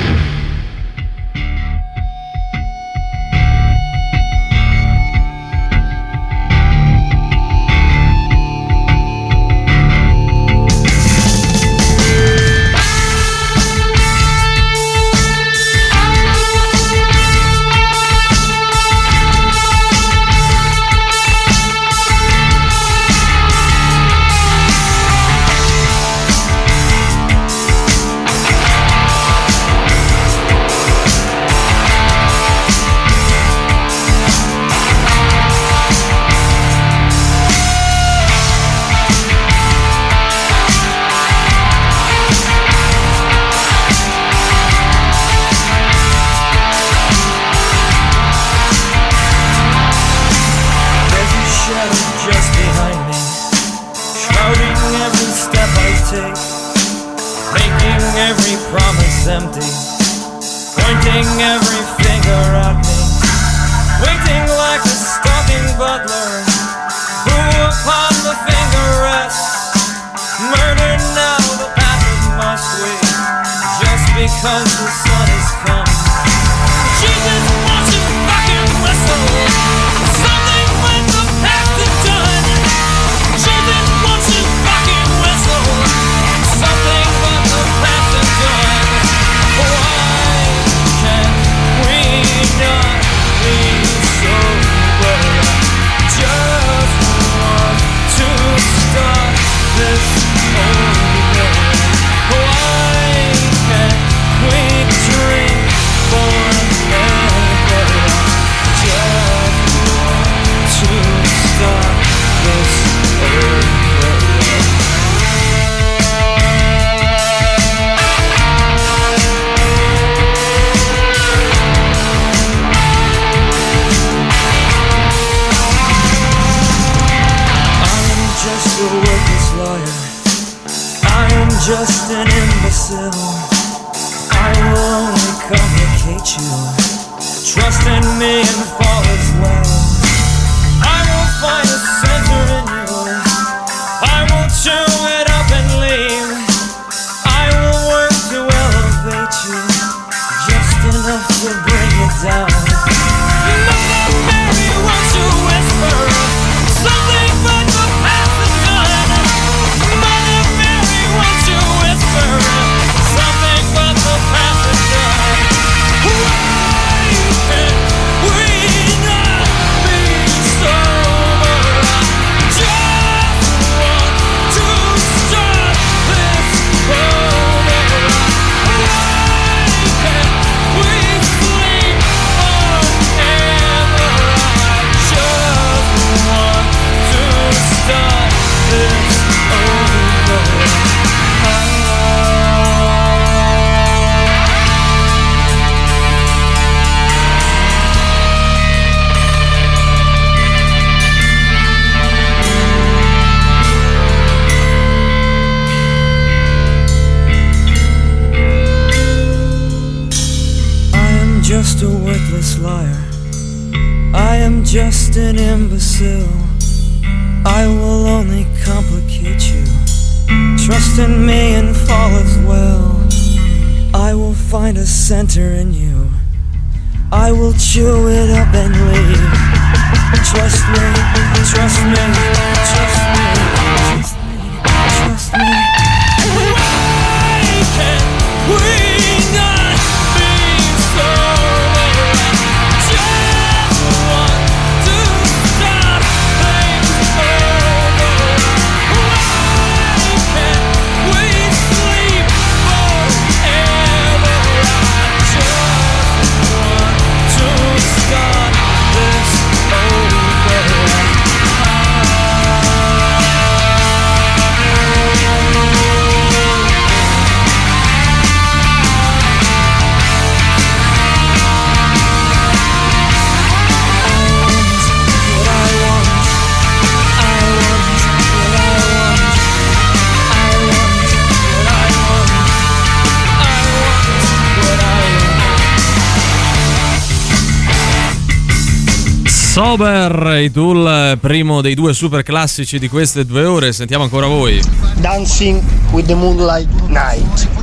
[289.82, 293.72] Sober, i Tool, primo dei due super classici di queste due ore.
[293.72, 294.62] Sentiamo ancora voi.
[295.00, 295.60] Dancing
[295.90, 297.61] with the Moonlight Night.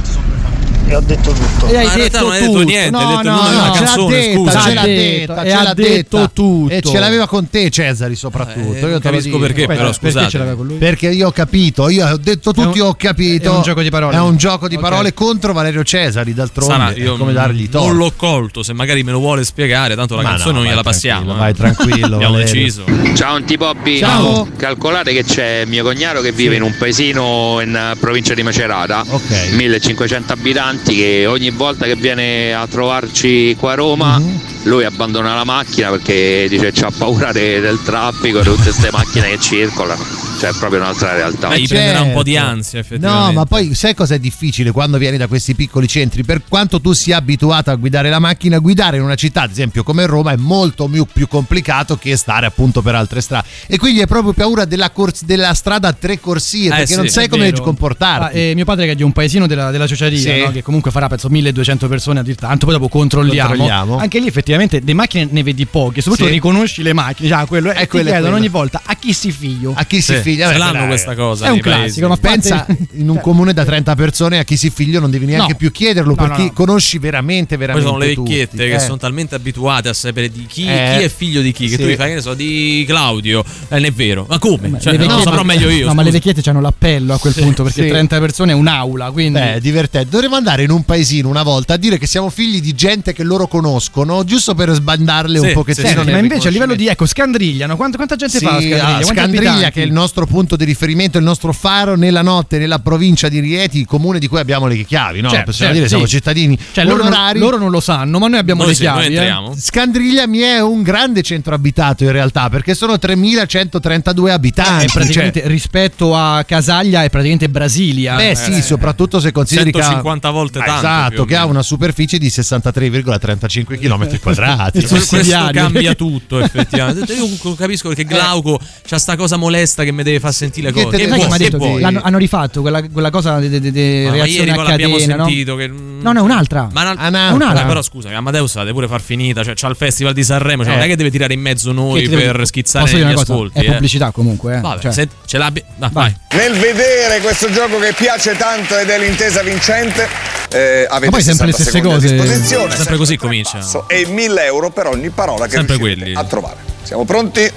[0.89, 1.67] E ho detto tutto.
[1.67, 2.63] E hai Ma detto non hai detto tutto.
[2.63, 4.59] niente, hai No, detto il no, della no, ce l'ha canzone, detta, scusa.
[4.61, 6.73] ce l'ha detto, detta, e ce ha l'ha detto tutto.
[6.73, 8.73] E ce l'aveva con te Cesari soprattutto.
[8.73, 10.29] Eh, io te lo capisco perché, Aspetta, però, perché scusate.
[10.31, 10.77] ce l'aveva con lui?
[10.77, 13.51] Perché io ho capito, io ho detto tutti, È un- ho capito.
[13.53, 14.15] è un gioco di parole.
[14.15, 16.73] È un gioco di parole contro Valerio Cesari, d'altronde.
[16.73, 17.87] Sarà, io come dargli torto.
[17.87, 20.67] non l'ho colto, se magari me lo vuole spiegare, tanto la Ma canzone no, non
[20.69, 21.35] gliela passiamo.
[21.35, 22.83] vai tranquillo, Abbiamo deciso.
[23.13, 24.47] Ciao antipoppi, Ciao.
[24.57, 29.03] calcolate che c'è mio cognato che vive in un paesino in eh, provincia di Macerata,
[29.07, 29.51] Ok.
[29.51, 34.39] 1500 abitanti che ogni volta che viene a trovarci qua a Roma Mhm.
[34.63, 39.30] lui abbandona la macchina perché dice c'ha paura de- del traffico, di tutte queste macchine
[39.30, 40.03] che circolano,
[40.39, 41.49] cioè è proprio un'altra realtà.
[41.49, 42.47] Ma gli Eh, prenderà un po' di certo.
[42.49, 43.25] ansia, effettivamente.
[43.27, 46.23] No, ma poi sai cosa è difficile quando vieni da questi piccoli centri?
[46.23, 49.83] Per quanto tu sia abituato a guidare la macchina, guidare in una città, ad esempio
[49.83, 53.47] come Roma, è molto più, più complicato che stare appunto per altre strade.
[53.67, 56.95] E quindi hai proprio paura della, cors- della strada a tre corsie, Eh, perché sì,
[56.95, 57.61] non sai È come vero.
[57.63, 58.37] comportarti.
[58.37, 60.39] Ah, e mio padre che è di un paesino della, della Ciociaria, Sì.
[60.41, 60.51] no?
[60.51, 63.49] che comunque farà penso 1200 persone a dir tanto, poi dopo controlliamo.
[63.49, 63.97] Controlliamo.
[63.97, 66.33] Anche lì effettivamente le macchine ne vedi poche, soprattutto Sì.
[66.35, 68.35] riconosci le macchine, già quello, e ti quello è chiedono quello.
[68.37, 69.73] ogni volta a chi si figlio.
[69.75, 70.51] A chi si Sì, figlia?
[70.51, 70.88] ce l'hanno dai.
[70.88, 71.45] questa cosa.
[71.45, 71.80] È un nei paesi.
[72.01, 75.25] classico, ma Pensa in un comune da 30 persone a chi si figlio non devi
[75.25, 75.57] neanche No.
[75.57, 76.53] più chiederlo No, perché no, no.
[76.53, 78.30] conosci veramente, Poi veramente sono le tutti.
[78.32, 78.80] vecchiette che Eh.
[78.80, 80.95] sono talmente abituate a sapere di chi, Eh.
[80.97, 81.82] chi è figlio di chi, che Sì.
[81.84, 83.41] tu gli fai, che ne so, di Claudio.
[83.41, 84.25] Eh, non è vero.
[84.30, 84.67] Ma come?
[84.69, 85.86] Ma Cioè, le no, vecchiette- saprò meglio io.
[85.88, 86.23] No, ma le scusa.
[86.23, 87.89] vecchiette hanno l'appello a quel punto perché sì.
[87.89, 90.09] 30 persone è un'aula, quindi Beh, divertente.
[90.09, 93.23] Dovremmo andare in un paesino una volta a dire che siamo figli di gente che
[93.23, 96.03] loro conoscono, giusto per sbandarle un pochettino.
[96.03, 99.03] ma invece a livello di ecco, Scandrigliano, quanta, quanta gente fa a Scandriglia?
[99.03, 103.30] Scandriglia, che è il nostro punto di riferimento, il nostro faro nella notte nella provincia
[103.30, 105.30] di Rieti, il comune di cui abbiamo le chiavi, no?
[105.30, 106.15] Certo, Possiamo certo, dire, siamo sì.
[106.15, 109.13] cittadini Cioè, loro, loro non lo sanno, ma noi abbiamo Noi le sì, noi chiavi.
[109.13, 109.17] eh.
[109.17, 109.55] entriamo.
[109.57, 114.91] Scandriglia mi è un grande centro abitato in realtà perché sono 3132 È abitanti.
[114.91, 118.15] praticamente rispetto a Casaglia è praticamente Brasilia.
[118.15, 120.80] Beh, Eh, sì, soprattutto se consideri che ha, 150 volte Ah, tanto.
[120.80, 124.84] esatto, che ha una superficie di 63,35 km quadrati.
[124.86, 125.17] Questo
[125.51, 127.13] cambia tutto effettivamente.
[127.13, 130.84] Io capisco perché Glauco c'ha sta cosa molesta che mi deve far sentire le Che
[130.84, 130.95] cose.
[130.97, 131.82] te Che deve- Sai che ha Che detto che vuoi?
[131.82, 135.26] l'hanno- hanno rifatto quella, quella cosa di, di- di Ma reazione ieri a catena, no?
[135.26, 136.70] sentito che No, no, è un'altra.
[136.72, 137.64] Ma una- È un'altra.
[137.64, 140.64] Eh, però scusa, Amadeus la deve pure far finita, cioè c'ha il Festival di Sanremo,
[140.64, 140.76] cioè Eh.
[140.76, 143.20] non è che deve tirare in mezzo noi Che per schizzare Posso gli dire una
[143.22, 143.34] cosa?
[143.34, 143.57] ascolti.
[143.60, 143.72] È eh.
[143.72, 144.62] pubblicità comunque, eh.
[144.62, 145.64] Vabbè, Cioè, se ce l'abbia.
[145.78, 146.16] no, vai.
[146.36, 150.07] Nel vedere questo gioco che piace tanto ed è l'intesa vincente,
[150.51, 152.16] eh, avete Ma poi sempre le 60 stesse cose.
[152.16, 153.60] disposizione, Sempre così comincia.
[153.88, 156.16] E 1000 euro per ogni parola che Sempre riuscite quelli.
[156.18, 156.55] a trovare.
[156.84, 157.51] Siamo pronti?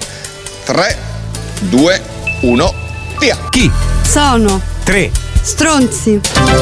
[0.65, 0.97] 3,
[1.69, 2.01] 2,
[2.43, 2.73] 1,
[3.19, 3.37] via.
[3.49, 3.71] Chi?
[4.01, 4.61] Sono.
[4.83, 5.09] Tre.
[5.41, 6.19] Stronzi.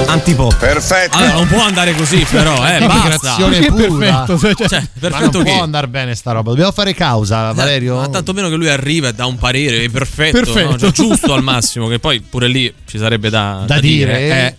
[0.07, 0.55] Antipop.
[0.57, 1.17] Perfetto.
[1.17, 3.35] Allora, non può andare così, però, eh, basta.
[3.35, 4.23] Pura.
[4.27, 6.49] perfetto, cioè, Ma non perfetto che- può andare bene sta roba.
[6.51, 7.95] Dobbiamo fare causa, Valerio.
[7.97, 10.69] Ma tanto meno che lui arriva e dà un parere perfetto, Perfetto.
[10.71, 10.77] no?
[10.77, 14.55] Cioè, giusto al massimo, che poi pure lì ci sarebbe da, Da dire, Eh.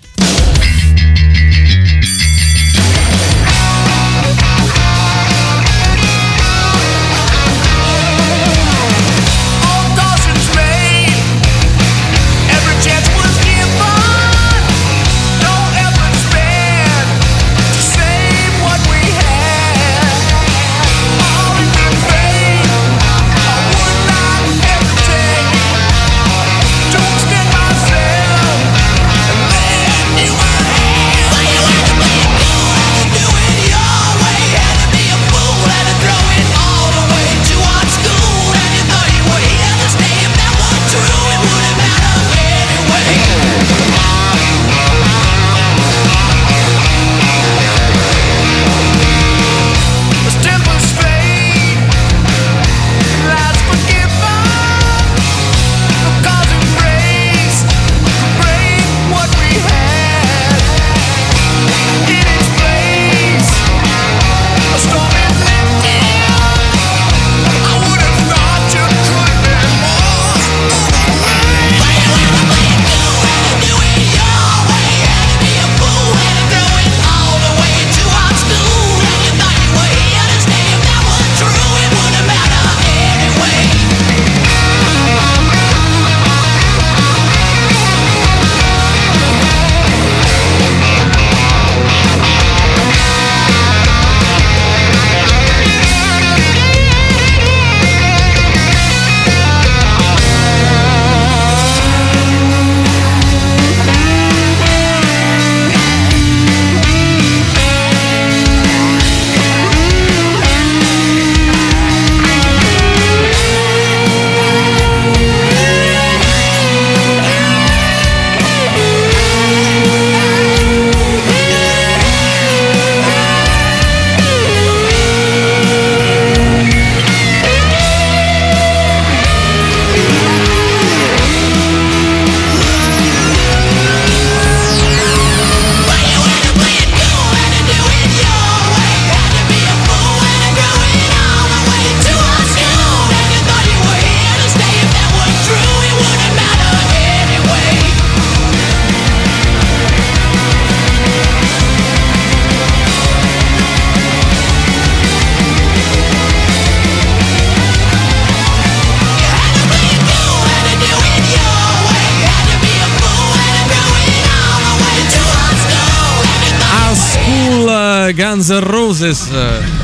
[169.03, 169.29] Roses.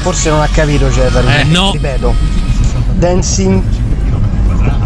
[0.01, 1.41] Forse non ha capito Cesare.
[1.41, 1.73] Eh, no.
[1.73, 2.15] Ripeto.
[2.95, 3.63] Dancing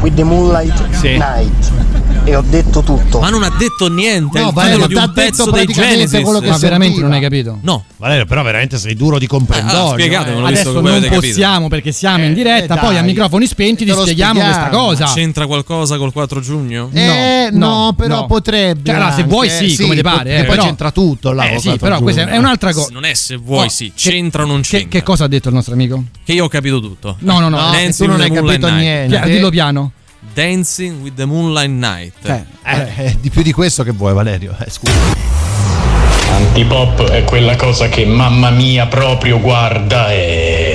[0.00, 1.70] with the Moonlight Night.
[2.24, 3.20] E ho detto tutto.
[3.20, 4.40] Ma non ha detto niente.
[4.40, 7.58] No, Valerio, di t'ha un pezzo detto praticamente quello che Ma veramente non hai capito?
[7.60, 7.84] No.
[8.02, 9.90] Valerio, però veramente sei duro di comprendorio.
[9.90, 11.26] Ah, spiegatemelo, visto Adesso che non avete capito.
[11.28, 14.40] possiamo perché siamo in diretta, eh, poi a microfoni spenti ti spieghiamo spieghiamo.
[14.40, 15.04] questa cosa.
[15.14, 16.90] C'entra qualcosa col 4 giugno?
[16.92, 18.26] Eh, no, no, però no.
[18.26, 18.80] potrebbe.
[18.90, 21.44] Cioè, allora, se vuoi sì, come ti pare, che eh, poi però- c'entra tutto là.
[21.48, 22.34] Eh sì, 4 però questa giugno.
[22.34, 22.88] è un'altra cosa.
[22.90, 23.92] Non è se vuoi, Oh, sì.
[23.94, 24.88] che- C'entra o non Che, c'entra.
[24.98, 26.02] che cosa ha detto il nostro amico?
[26.24, 27.14] Che io ho capito tutto.
[27.20, 27.56] No, no, no.
[27.60, 28.80] No, tu non with hai the Moonlight capito Night.
[28.80, 29.16] niente.
[29.20, 29.92] Pia- dillo piano.
[30.34, 32.12] Dancing with the Moonlight Night.
[32.24, 34.56] Cioè, Eh, eh, di più di questo che vuoi, Valerio?
[34.58, 35.51] Eh, scusa.
[36.32, 40.71] Antipop è quella cosa che mamma mia proprio guarda e...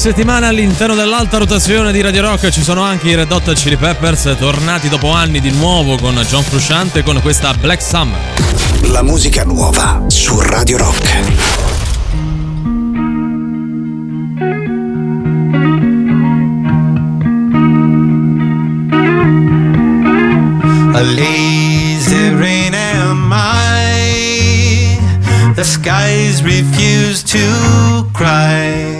[0.00, 4.34] Settimane all'interno dell'alta rotazione di Radio Rock ci sono anche i Red Hot Chili Peppers,
[4.38, 8.18] tornati dopo anni di nuovo con John Frusciante con questa Black Summer.
[8.84, 11.18] La musica nuova su Radio Rock.
[20.94, 24.98] A lazy rain am I.
[25.56, 28.99] The skies refuse to cry.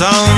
[0.00, 0.37] On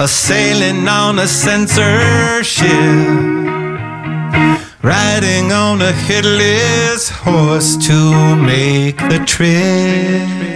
[0.00, 2.66] a sailing on a censorship,
[4.82, 10.49] riding on a headless horse to make the trip.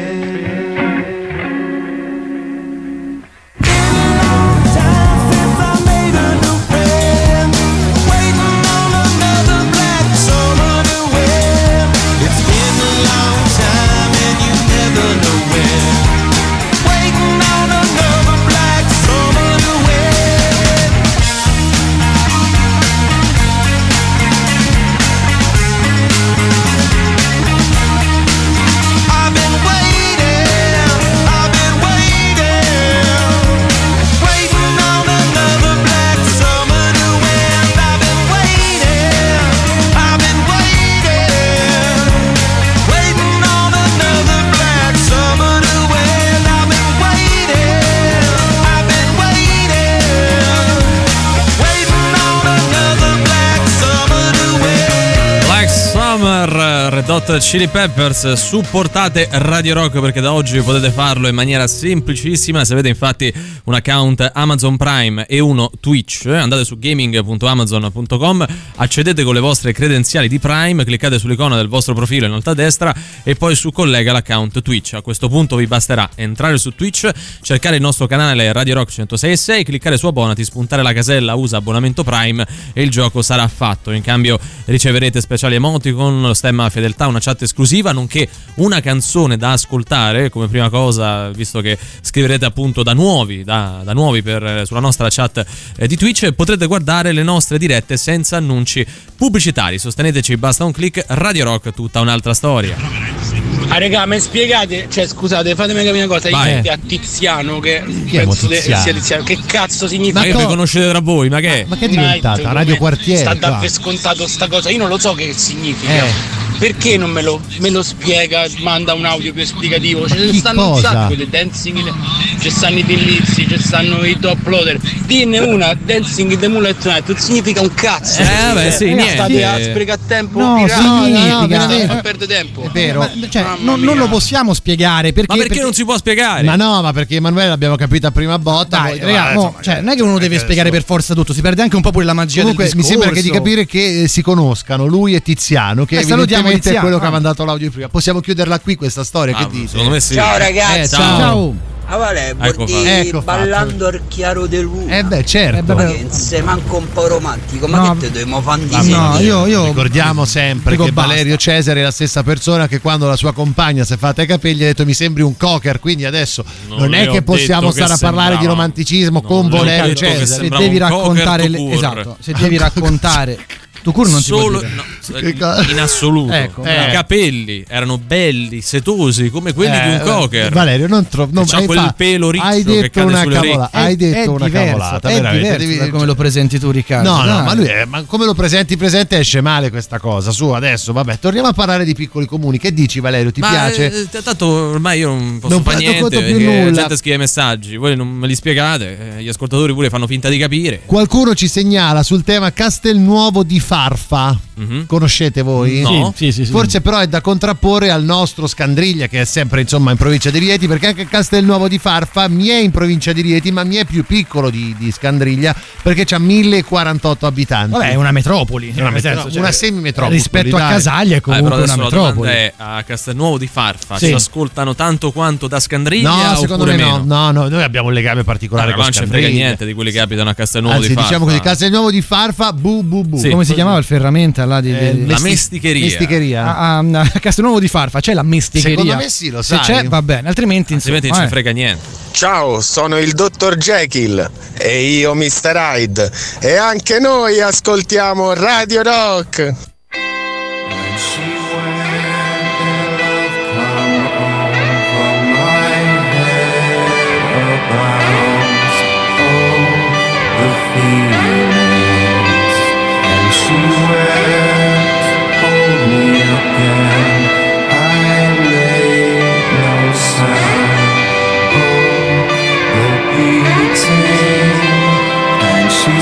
[57.26, 62.64] Hot Chili Peppers, supportate Radio Rock perché da oggi potete farlo in maniera semplicissima.
[62.64, 63.32] Se avete infatti
[63.64, 68.46] un account Amazon Prime e uno Twitch, andate su gaming.amazon.com,
[68.76, 72.54] accedete con le vostre credenziali di Prime, cliccate sull'icona del vostro profilo in alto a
[72.54, 74.92] destra e poi su collega l'account Twitch.
[74.92, 77.10] A questo punto vi basterà entrare su Twitch,
[77.40, 82.04] cercare il nostro canale Radio Rock 106.6, cliccare su abbonati, spuntare la casella usa abbonamento
[82.04, 83.92] Prime e il gioco sarà fatto.
[83.92, 89.52] In cambio riceverete speciali emoticon, lo stemma fedeltà, una chat esclusiva, nonché una canzone da
[89.52, 94.80] ascoltare come prima cosa, visto che scriverete appunto da nuovi, da, da nuovi per, sulla
[94.80, 95.44] nostra chat
[95.76, 98.84] eh, di Twitch, potrete guardare le nostre dirette senza annunci
[99.16, 99.78] pubblicitari.
[99.78, 103.43] Sosteneteci, basta un click, Radio Rock, tutta un'altra storia.
[103.68, 106.60] Ah regà, mi spiegate, cioè scusate, fatemi capire una cosa, Vai.
[106.62, 108.82] io a Tiziano che Chi penso che Tiziano?
[108.82, 110.20] sia Tiziano, che cazzo significa?
[110.20, 111.28] Ma che vi conoscete tra voi?
[111.28, 111.64] Ma che?
[111.68, 112.36] Ma che è diventata?
[112.40, 115.92] Night, Radio Quartiere, Sta da per scontato sta cosa, io non lo so che significa.
[115.92, 116.42] Eh.
[116.56, 120.06] Perché non me lo, me lo spiega, manda un audio più esplicativo?
[120.08, 120.90] Ce ne Chi stanno un cosa?
[120.92, 121.92] sacco quelle dancing,
[122.40, 124.78] ci stanno i tillizi, ci stanno i top loader.
[125.04, 128.22] Dinne una, dancing the moonlight tonight, non significa un cazzo.
[128.22, 129.14] Eh, vabbè, sì, Eh, niente.
[129.14, 131.86] State a sprecare tempo, No, pirati, significa- no, veramente.
[131.86, 132.62] non perde tempo.
[132.62, 132.98] È vero.
[133.00, 135.34] Ma, cioè, non, non lo possiamo spiegare perché.
[135.34, 136.42] Ma perché non si può spiegare?
[136.42, 138.78] Ma no, ma perché Emanuele l'abbiamo capito a prima botta.
[138.78, 141.14] Dai, poi- raga, eh, mo, insomma, cioè, non è che uno deve spiegare per forza
[141.14, 143.30] tutto, si perde anche un po' pure la magia Comunque del mi sembra che di
[143.30, 147.06] capire che eh, si conoscano lui e Tiziano, che Eh, salutiamo evidentemente è quello che
[147.06, 147.88] ha mandato l'audio prima.
[147.88, 149.68] Possiamo chiuderla qui questa storia, Ah, che dite?
[149.68, 150.14] secondo me sì.
[150.14, 150.78] Ciao ragazzi.
[150.80, 151.54] Eh, ciao.
[151.86, 153.38] Ah, vale, Ecco Ecco fatto.
[153.38, 154.96] ballando al chiaro di luna.
[154.98, 155.74] Eh beh, certo.
[155.74, 157.92] Ma che non sei manco un po' romantico, ma No.
[157.92, 158.96] che te dobbiamo fare disegno?
[159.12, 161.08] no, io- io- Ricordiamo sempre che basta.
[161.10, 164.26] Valerio Cesare è la stessa persona che quando la sua compagna si è fatta i
[164.26, 167.74] capelli ha detto mi sembri un cocker, quindi adesso non, Non è che possiamo detto
[167.80, 168.54] che stare a parlare di sembrava.
[168.62, 170.26] romanticismo con le ho Valerio Cesare.
[170.26, 173.38] se devi raccontare le- esatto, se devi raccontare
[173.84, 174.70] tu cur non si può Solo, dire.
[174.74, 176.32] no, in assoluto.
[176.32, 176.92] Ecco, I bravo.
[176.92, 180.50] capelli erano belli, setosi, come quelli di Eh, un cocker.
[180.52, 183.20] Valerio, non tro- non- c'ha hai quel fa- pelo riccio hai che detto cade una
[183.22, 186.70] sulle cavola- hai detto è una diverso, cavolata, è veramente, diverso come lo presenti tu
[186.70, 187.10] Riccardo.
[187.10, 187.44] No, no, dai.
[187.44, 190.30] ma lui è, ma come lo presenti presente esce male questa cosa.
[190.30, 192.56] Su, adesso, vabbè, torniamo a parlare di piccoli comuni.
[192.58, 193.30] Che dici, Valerio?
[193.32, 193.92] Ti Ma, piace?
[194.10, 196.00] eh, tanto ormai io non posso Non fare niente.
[196.00, 196.72] conto più perché La nulla.
[196.80, 199.16] gente scrive messaggi, voi non me li spiegate.
[199.18, 200.80] eh, Gli ascoltatori pure fanno finta di capire.
[200.86, 204.38] Qualcuno ci segnala sul tema Castelnuovo di Farfa.
[204.86, 205.80] Conoscete voi?
[205.80, 206.12] No.
[206.14, 206.50] Sì, sì, sì, sì.
[206.52, 210.38] Forse però è da contrapporre al nostro Scandriglia che è sempre insomma in provincia di
[210.38, 213.84] Rieti perché anche Castelnuovo di Farfa mi è in provincia di Rieti ma mi è
[213.84, 215.52] più piccolo di, di Scandriglia
[215.82, 217.70] perché ha 1048 abitanti.
[217.72, 220.16] Vabbè, è una metropoli, Una, nel metro- senso, cioè, una semimetropoli.
[220.16, 220.72] rispetto a dai.
[220.74, 222.30] Casaglia è però comunque adesso una metropoli.
[222.30, 224.06] è a Castelnuovo di Farfa Sì.
[224.06, 227.02] ci ascoltano tanto quanto da Scandriglia No, secondo me no.
[227.04, 229.44] no, no, noi abbiamo un legame particolare Ah, con non ce ne frega Scandriglia.
[229.46, 231.08] niente di quelli che abitano a Castelnuovo Anzi, di Farfa.
[231.08, 233.18] diciamo così, Castelnuovo di Farfa, bu bu bu.
[233.18, 233.30] Sì.
[233.30, 235.84] Come si chiamava il ferramenta là di, Eh, di- La mesti- mesticheria.
[235.84, 236.56] mesticheria.
[236.56, 238.76] a, a- a Castelnuovo di Farfa c'è la mesticheria.
[238.78, 239.64] Secondo me sì, lo Se sai.
[239.82, 241.28] c'è va bene, altrimenti insomma, Altrimenti non ci eh.
[241.42, 242.02] frega niente.
[242.12, 245.52] Ciao, sono il dottor Jekyll e io Mr.
[245.56, 246.10] Hyde
[246.40, 249.54] e anche noi ascoltiamo Radio Rock.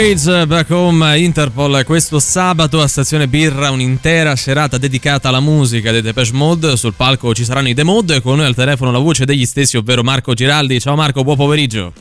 [0.10, 5.92] Mode Rage Back Home Interpol questo sabato a Stazione Birra un'intera serata dedicata alla musica
[5.92, 8.92] dei Depeche Mode sul palco ci saranno i The Mode e con noi al telefono
[8.92, 11.94] la voce degli stessi ovvero Marco Giraldi ciao Marco buon pomeriggio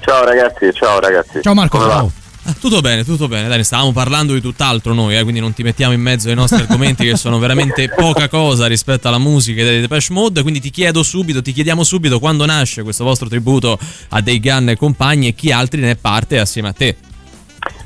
[0.00, 1.40] Ciao ragazzi, ciao ragazzi.
[1.42, 2.12] Ciao Marco, Come ciao.
[2.44, 5.64] Ah, tutto bene, tutto bene, dai, stavamo parlando di tutt'altro noi, eh, quindi non ti
[5.64, 9.80] mettiamo in mezzo ai nostri argomenti che sono veramente poca cosa rispetto alla musica dei
[9.80, 13.78] Depeche Mode, quindi ti chiedo subito, ti chiediamo subito quando nasce questo vostro tributo
[14.10, 16.96] a dei Gun e compagni e chi altri ne è parte assieme a te.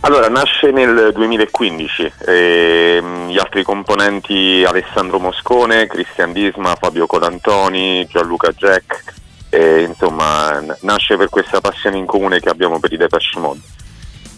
[0.03, 8.51] Allora, nasce nel 2015, ehm, gli altri componenti Alessandro Moscone, Cristian Disma, Fabio Colantoni, Gianluca
[8.53, 9.05] Jack,
[9.51, 13.61] e, insomma n- nasce per questa passione in comune che abbiamo per i Depeche Mode.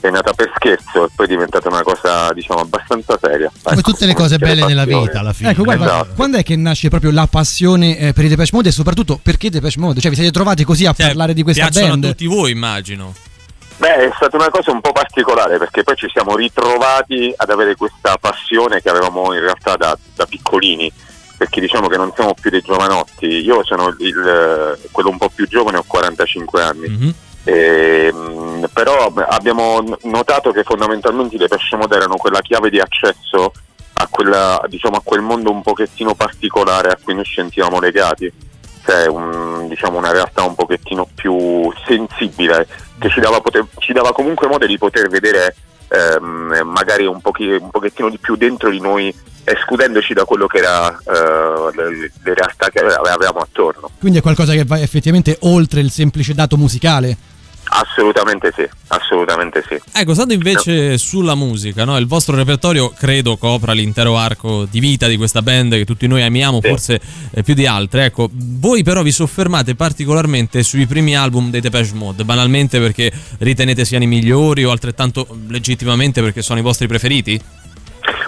[0.00, 3.48] È nata per scherzo e poi è diventata una cosa diciamo abbastanza seria.
[3.62, 5.50] Come Ecco, tutte le cose belle nella vita alla fine.
[5.50, 6.12] Ecco, guarda, Esatto.
[6.16, 9.48] quando è che nasce proprio la passione eh, per i Depeche Mode e soprattutto perché
[9.48, 10.00] Depeche Mode?
[10.00, 12.04] Cioè, vi siete trovati così a parlare di questa Piacciono band?
[12.04, 13.14] a tutti voi, immagino.
[13.82, 17.74] Beh, è stata una cosa un po' particolare perché poi ci siamo ritrovati ad avere
[17.74, 20.88] questa passione che avevamo in realtà da, da piccolini,
[21.36, 23.26] perché diciamo che non siamo più dei giovanotti.
[23.26, 26.86] Io sono il- quello un po' più giovane, ho 45 anni.
[27.42, 33.52] Ehm, però ab- abbiamo notato che fondamentalmente i Depeche Mode erano quella chiave di accesso
[33.94, 38.32] a, quella, diciamo, a quel mondo un pochettino particolare a cui noi ci sentivamo legati
[38.84, 42.66] cioè un- diciamo una realtà un pochettino più sensibile
[42.98, 45.54] che ci dava, poter- ci dava comunque modo di poter vedere
[45.88, 49.14] ehm, magari un, pochi- un pochettino di più dentro di noi
[49.44, 51.90] escludendoci da quello che era eh, le,
[52.22, 56.32] le realtà che ave- avevamo attorno Quindi è qualcosa che va effettivamente oltre il semplice
[56.34, 57.16] dato musicale.
[57.64, 61.96] Assolutamente sì assolutamente sì Ecco, stando invece sulla musica, no?
[61.98, 66.22] il vostro repertorio credo copra l'intero arco di vita di questa band che tutti noi
[66.22, 67.00] amiamo, forse
[67.30, 68.06] eh, più di altre.
[68.06, 73.84] Ecco, voi però vi soffermate particolarmente sui primi album dei Depeche Mode, banalmente perché ritenete
[73.84, 77.40] siano i migliori o altrettanto legittimamente perché sono i vostri preferiti?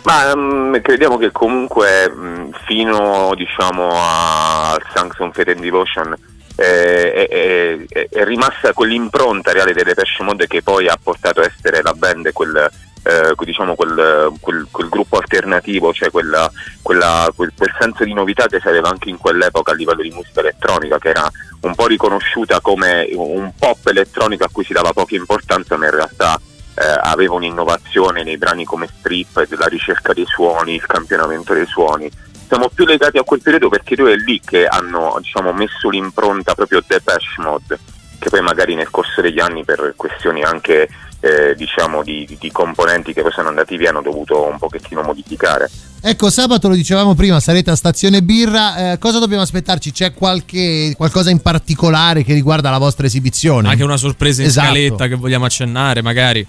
[0.04, 6.14] Ma mm, crediamo che comunque mm, fino diciamo a- al Sanction Fate and Devotion
[6.56, 11.44] eh, è, è- è- rimasta quell'impronta reale dei Depeche Mode che poi ha portato a
[11.44, 12.70] essere la band quel,
[13.02, 16.50] eh, diciamo quel, quel- quel gruppo alternativo, cioè quella-
[16.82, 20.40] quella- quel, senso di novità che si aveva anche in quell'epoca a livello di musica
[20.40, 21.30] elettronica, che era
[21.62, 25.90] un po' riconosciuta come un pop elettronico a cui si dava poca importanza, ma in
[25.92, 26.40] realtà
[26.76, 32.10] eh, aveva un'innovazione nei brani come Strip, della ricerca dei suoni, il campionamento dei suoni.
[32.54, 36.54] Siamo più legati a quel periodo perché lui è lì che hanno diciamo, messo l'impronta
[36.54, 37.80] proprio Depeche Mode,
[38.20, 40.88] che poi magari nel corso degli anni per questioni anche
[41.18, 45.02] eh, diciamo di, di- di componenti che poi sono andati via hanno dovuto un pochettino
[45.02, 45.68] modificare.
[46.00, 48.92] Ecco, sabato lo dicevamo prima, sarete a Stazione Birra.
[48.92, 49.90] eh, cosa dobbiamo aspettarci?
[49.90, 53.68] C'è qualche, qualcosa in particolare che riguarda la vostra esibizione?
[53.68, 54.66] Anche una sorpresa in Esatto.
[54.68, 56.46] scaletta che vogliamo accennare, magari.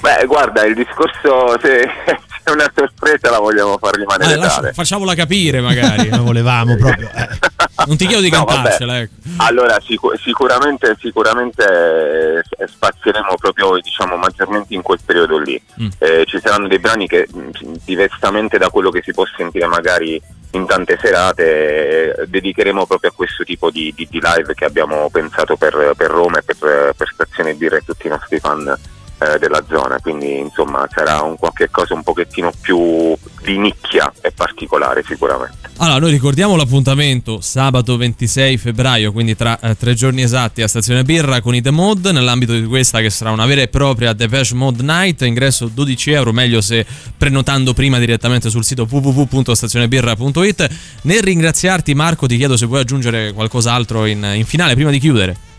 [0.00, 1.88] Beh, guarda, il discorso, se
[2.44, 4.72] c'è una sorpresa la vogliamo far rimanere Ah, lascia- tale.
[4.72, 6.08] facciamola capire, magari.
[6.14, 7.10] Lo volevamo proprio.
[7.84, 9.12] Non ti chiedo di No, cantarcela, ecco.
[9.38, 15.60] Allora, sicu- sicuramente, sicuramente eh, spazieremo proprio diciamo, maggiormente in quel periodo lì.
[15.80, 15.88] Mm.
[15.98, 17.50] Eh, ci saranno dei brani che, mh,
[17.84, 20.20] diversamente da quello che si può sentire magari
[20.52, 25.08] in tante serate, eh, dedicheremo proprio a questo tipo di, di- di live che abbiamo
[25.10, 28.78] pensato per, per Roma e per, per Stazione Birra e tutti i nostri fan
[29.22, 29.98] eh, della zona.
[30.00, 35.70] Quindi, insomma, sarà un qualche cosa un pochettino più di nicchia e particolare sicuramente.
[35.78, 41.02] Allora, noi ricordiamo l'appuntamento sabato 26 febbraio, quindi tra eh, tre giorni esatti a Stazione
[41.02, 44.54] Birra con i The Mod, nell'ambito di questa che sarà una vera e propria Depeche
[44.54, 50.68] Mode Night, ingresso 12 euro, meglio se prenotando prima direttamente sul sito www.stazionebirra.it.
[51.02, 55.50] Nel ringraziarti Marco ti chiedo se vuoi aggiungere qualcos'altro in, in finale prima di chiudere.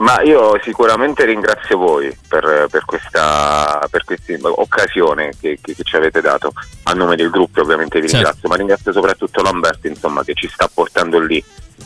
[0.00, 5.94] Ma io sicuramente ringrazio voi per, per questa per questa occasione che, che- che ci
[5.96, 6.52] avete dato.
[6.84, 8.16] A nome del gruppo ovviamente vi Certo.
[8.24, 11.36] ringrazio, ma ringrazio soprattutto Lamberto insomma, che ci sta portando lì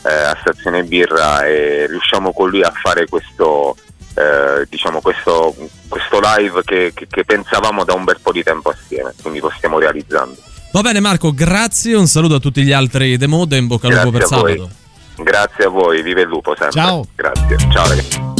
[0.05, 3.75] eh, a Stazione Birra e riusciamo con lui a fare questo,
[4.15, 5.53] eh, diciamo questo,
[5.89, 9.77] questo live che, che- pensavamo da un bel po' di tempo assieme, quindi lo stiamo
[9.77, 10.37] realizzando.
[10.71, 13.87] Va bene Marco, grazie, un saluto a tutti gli altri The Mod e in bocca
[13.87, 14.67] al lupo per a voi.
[15.17, 16.81] Grazie a voi, vive il lupo sempre.
[16.81, 17.05] Ciao.
[17.15, 18.34] Grazie, ciao ragazzi.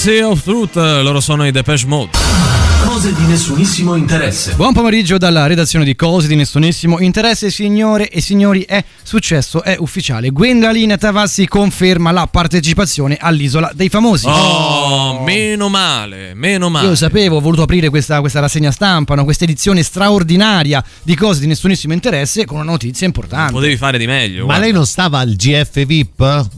[0.00, 2.12] Sea of Truth, loro sono i Depeche Mode.
[2.86, 4.54] Cose di nessunissimo interesse.
[4.54, 8.62] Buon pomeriggio dalla redazione di Cose di Nessunissimo Interesse, signore e signori.
[8.62, 10.30] È successo, è ufficiale.
[10.30, 14.24] Gwendalina Tavassi conferma la partecipazione all'Isola dei Famosi.
[14.26, 16.86] Oh, meno male, meno male.
[16.86, 19.24] Io sapevo, ho voluto aprire questa, questa rassegna stampa, no?
[19.24, 23.52] questa edizione straordinaria di Cose di Nessunissimo Interesse con una notizia importante.
[23.52, 24.38] Potevi fare di meglio.
[24.38, 24.62] Ma guarda.
[24.62, 26.48] lei non stava al GF VIP?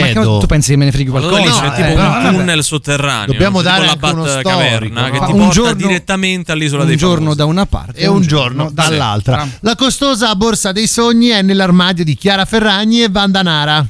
[0.00, 0.38] Ma che- Chiedo.
[0.38, 1.50] tu pensi che me ne freghi Allora qualcosa?
[1.50, 2.30] lì c'è No, tipo eh, un vabbè.
[2.36, 3.26] tunnel sotterraneo.
[3.26, 5.26] Dobbiamo dare la anche uno Bat storico, caverna che no?
[5.26, 7.36] ti Un porta giorno- direttamente all'isola un dei giorno famosi.
[7.38, 9.48] da una parte e un giorno dall'altra.
[9.60, 13.86] La costosa borsa dei sogni è nell'armadio di Chiara Ferragni e Vanda Nara.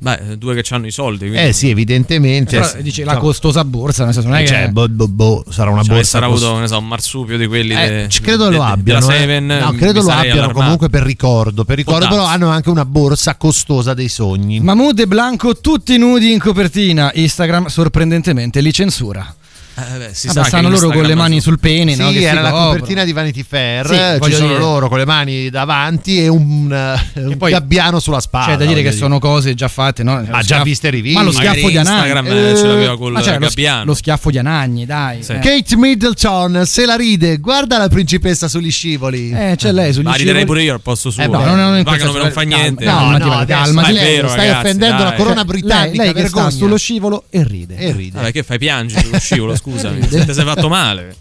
[0.00, 1.26] Beh, due che hanno i soldi.
[1.26, 2.56] quindi- Eh sì, evidentemente.
[2.60, 5.70] Però, dice la costosa borsa, nel senso non è che Cioè, boh, boh, boh, sarà
[5.70, 6.10] una Cioè, borsa.
[6.10, 7.74] sarà cos- avuto, ne so, un marsupio di quelli.
[7.74, 9.10] Eh, de- ci credo de- lo de- abbiano.
[9.10, 9.40] Eh.
[9.40, 10.52] No, mi credo lo abbiano allarmato.
[10.52, 11.64] comunque per ricordo.
[11.64, 14.60] Per ricordo, però hanno anche una borsa costosa dei sogni.
[14.60, 17.10] Mahmood e Blanco tutti nudi in copertina.
[17.14, 19.34] Instagram sorprendentemente li censura.
[19.78, 22.10] Eh, beh, si che stanno loro con le mani sul pene, Sì, no?
[22.10, 22.70] Che si era la coprono.
[22.72, 23.86] copertina di Vanity Fair.
[23.86, 26.72] Sì, ci sono dire- loro con le mani davanti e un,
[27.14, 28.46] eh, un poi- gabbiano sulla spalla.
[28.46, 30.24] C'è da dire che voglio sono cose già fatte, no?
[30.30, 31.18] Ah, già viste e riviste.
[31.18, 31.96] Ma lo Magari schiaffo di Anagni.
[32.10, 33.84] Instagram, eh, ce l'aveva col ma lo, gabbiano.
[33.84, 35.22] lo schiaffo di Anagni, dai.
[35.22, 35.32] Sì.
[35.32, 35.38] eh.
[35.38, 39.30] Kate Middleton se la ride, guarda la principessa sugli scivoli.
[39.30, 40.46] Eh, c'è lei sugli Ma riderei scivoli.
[40.46, 41.22] pure io al posto suo.
[41.22, 42.84] Eh, ma non- non in Pagano quel per non fa niente.
[42.84, 46.02] No, calmati, no, vero, stai offendendo la corona britannica.
[46.02, 46.50] lei che sta vergogna.
[46.50, 47.76] sullo scivolo e ride.
[47.76, 48.18] E ride.
[48.18, 48.58] Vabbè, che fai?
[48.58, 50.00] Piangi sullo scivolo, scusami.
[50.08, 51.16] Ti sei fatto male.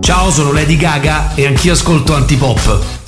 [0.00, 3.01] Ciao, sono Lady Gaga e anch'io ascolto Antipop.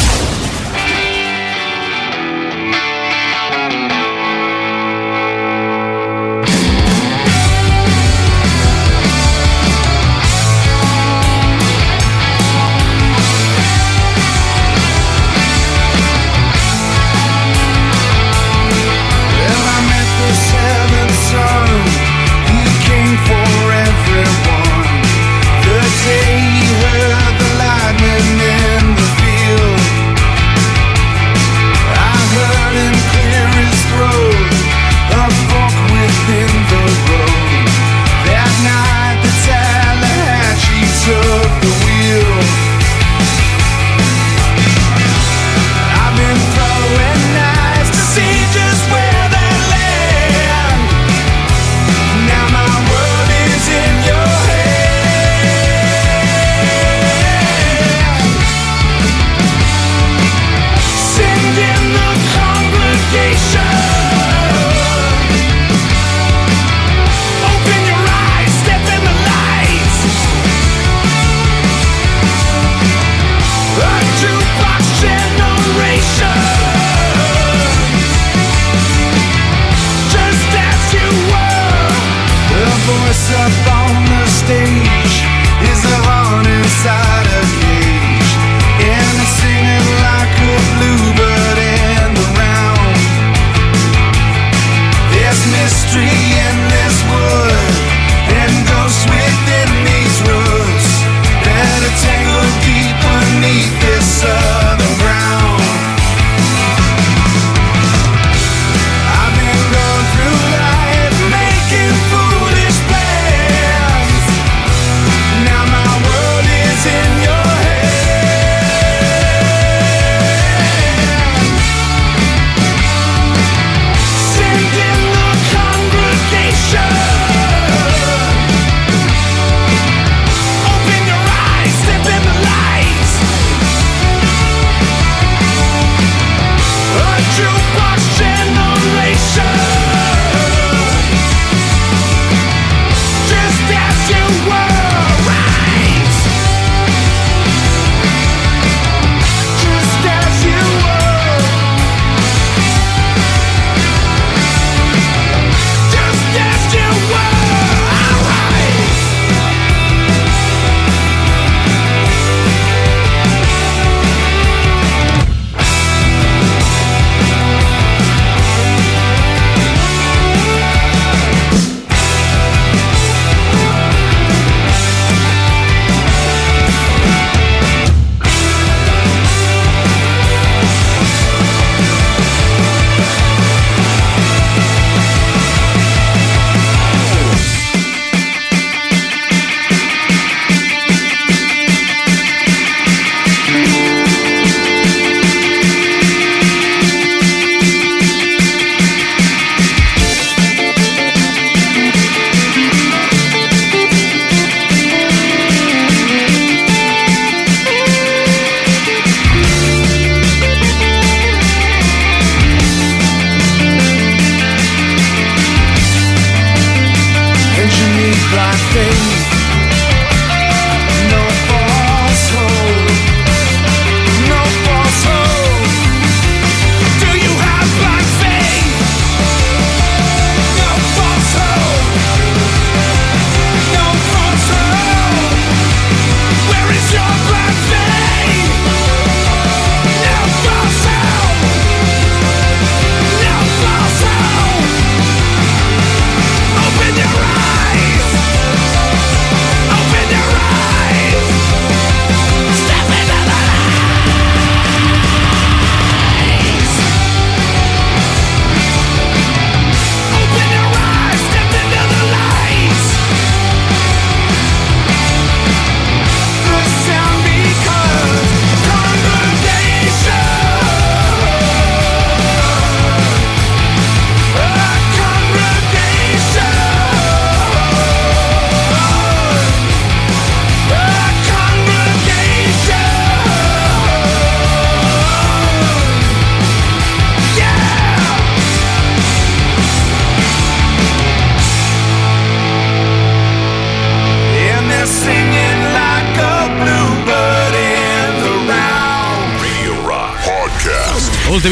[218.35, 219.34] Like things.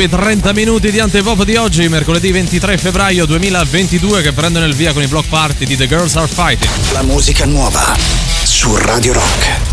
[0.02, 4.92] Ultimi 30 minuti di antepop di oggi, mercoledì 23 febbraio 2022, che prendono il via
[4.92, 6.90] con i block party di The Girls Are Fighting.
[6.90, 7.96] La musica nuova
[8.42, 9.71] su Radio Rock.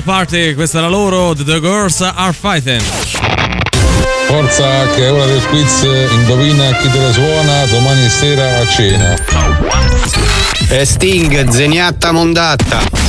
[0.00, 2.80] Block party, questa è la loro, The Girls Are Fighting.
[4.26, 9.16] Forza che è ora del quiz, indovina chi te la suona domani sera a cena.
[10.68, 12.99] E Sting, zeniatta mondatta.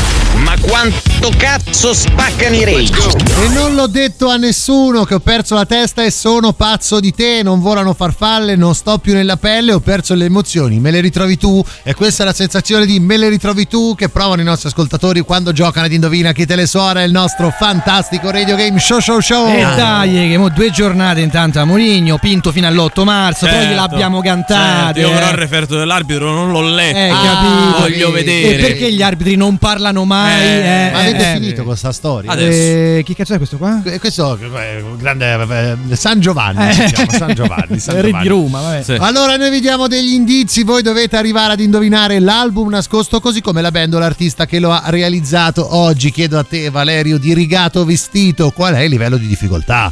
[0.43, 3.09] Ma quanto cazzo spaccano i rage?
[3.43, 7.13] E non l'ho detto a nessuno che ho perso la testa e sono pazzo di
[7.13, 10.99] te, non volano farfalle, non sto più nella pelle, ho perso le emozioni, me le
[10.99, 11.63] ritrovi tu?
[11.83, 15.21] E questa è la sensazione di me le ritrovi tu che provano i nostri ascoltatori
[15.21, 19.19] quando giocano ad Indovina chi te le suona, il nostro fantastico radio game show show
[19.19, 19.47] show.
[19.47, 23.69] E dai, che mo due giornate intanto a Moligno, Pinto fino all'8 marzo, poi Certo,
[23.69, 24.99] gliel'abbiamo cantate.
[25.01, 25.39] certo, io però il eh.
[25.39, 26.97] referto dell'arbitro non l'ho letto.
[26.97, 27.79] Eh, Ah, capito.
[27.81, 28.55] Voglio E vedere.
[28.57, 30.30] perché gli arbitri non parlano mai?
[30.39, 32.33] Eh, eh, Ma avete eh, finito questa storia?
[32.35, 33.81] Eh, chi cazzo è questo qua?
[33.83, 36.91] Eh, Questo è un grande eh, San Giovanni si Eh.
[36.91, 38.27] chiama, San Giovanni, San Re di Giovanni.
[38.27, 38.83] Roma, vabbè.
[38.83, 38.97] Sì.
[38.99, 43.61] Allora noi vi diamo degli indizi, voi dovete arrivare ad indovinare l'album nascosto così come
[43.61, 46.11] la band o l'artista che lo ha realizzato oggi.
[46.11, 49.91] Chiedo a te Valerio di Rigato Vestito qual è il livello di difficoltà.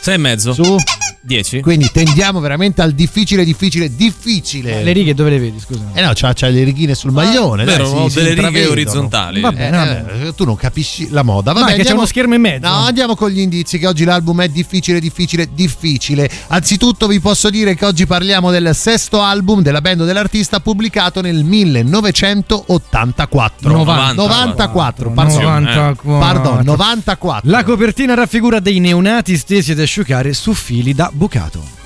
[0.00, 0.52] Sei e mezzo.
[0.54, 0.76] Su
[1.22, 1.60] 10.
[1.60, 4.82] Quindi tendiamo veramente al difficile, difficile, difficile.
[4.82, 5.82] Le righe dove le vedi, scusa?
[5.92, 7.66] Eh no, c'ha, c'ha le righine sul maglione.
[7.66, 9.42] dai, vero, si- ho si delle righe orizzontali.
[9.42, 10.28] Va bene, va bene.
[10.28, 11.52] Eh, tu non capisci la moda.
[11.52, 12.66] Vabbè, è che c'è andiamo- uno schermo in mezzo.
[12.66, 16.26] No, andiamo con gli indizi che oggi l'album è difficile, difficile, difficile.
[16.48, 21.44] Anzitutto vi posso dire che oggi parliamo del sesto album della band dell'artista pubblicato nel
[21.44, 23.70] 1984.
[23.70, 24.14] 90.
[24.22, 25.42] 94, pardon.
[25.42, 26.18] 94.
[26.18, 27.50] Pardon, 94.
[27.50, 31.79] La copertina raffigura dei neonati stesi ad asciugare su fili da bucato.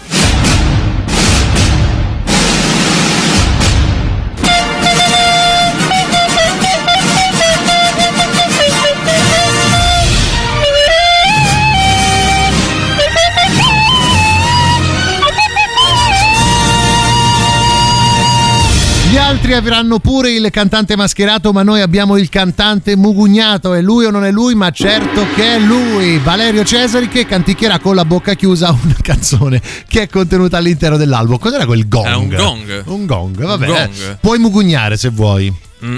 [19.19, 23.75] Altri avranno pure il cantante mascherato, ma noi abbiamo il cantante mugugnato.
[23.75, 24.55] È lui o non è lui?
[24.55, 29.61] Ma certo che è lui, Valerio Cesari, che canticchierà con la bocca chiusa una canzone
[29.87, 31.39] che è contenuta all'interno dell'album.
[31.39, 32.07] Cos'era quel gong?
[32.07, 32.83] È un gong.
[32.87, 33.67] Un gong, vabbè.
[33.67, 33.79] Gong.
[34.11, 35.53] eh, Puoi mugugnare se vuoi.
[35.85, 35.97] Mm,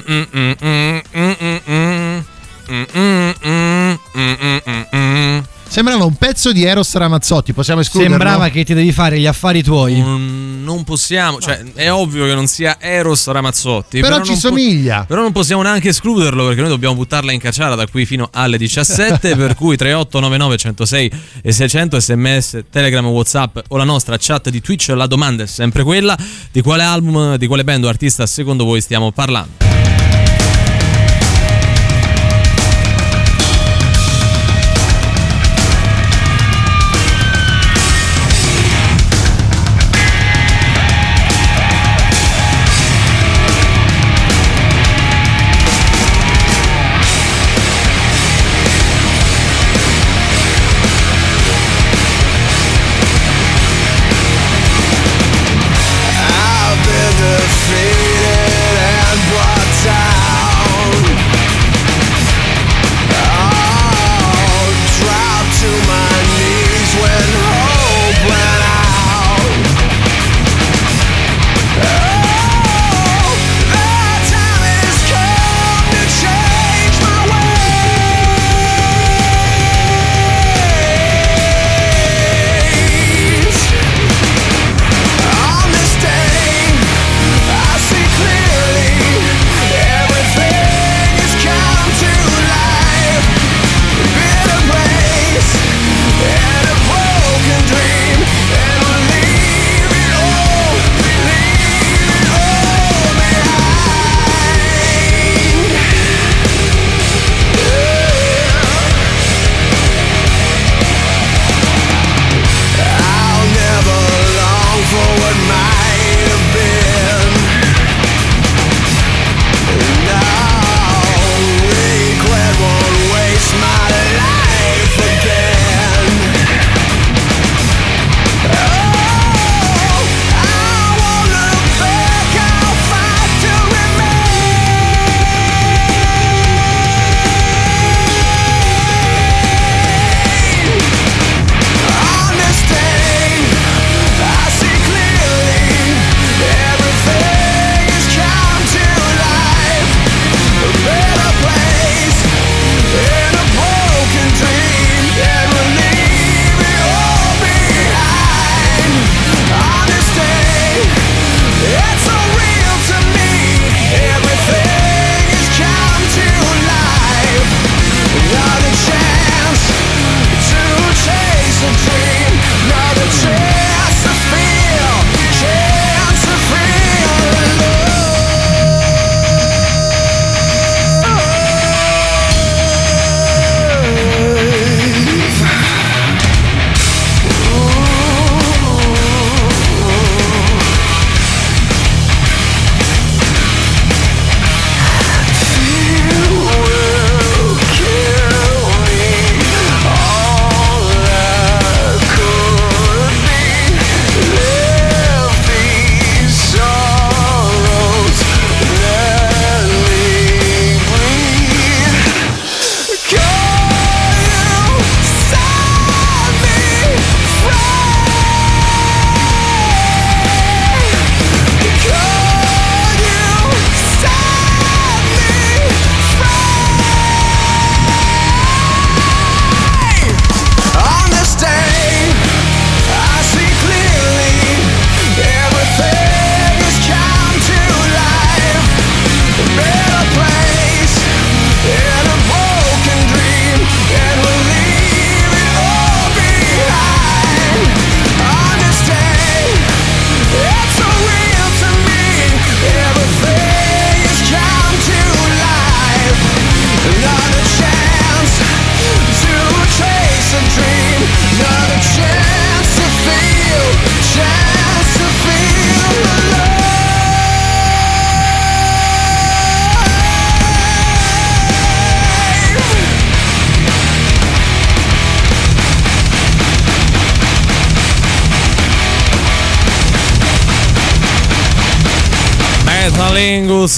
[5.68, 8.16] Sembrava un pezzo di Eros Ramazzotti, possiamo escluderlo?
[8.16, 9.94] Sembrava che ti devi fare gli affari tuoi.
[10.01, 14.01] Mm, non possiamo, cioè è ovvio che non sia Eros Ramazzotti.
[14.01, 15.05] Però ci non po- somiglia.
[15.06, 18.59] però non possiamo neanche escluderlo perché noi dobbiamo buttarla in cacciara da qui fino alle
[18.59, 19.36] 17.
[19.36, 21.10] per cui 3899 106
[21.43, 24.88] e 600 sms, telegram, whatsapp o la nostra chat di Twitch.
[24.88, 26.16] La domanda è sempre quella:
[26.51, 29.76] di quale album, di quale band o artista secondo voi stiamo parlando?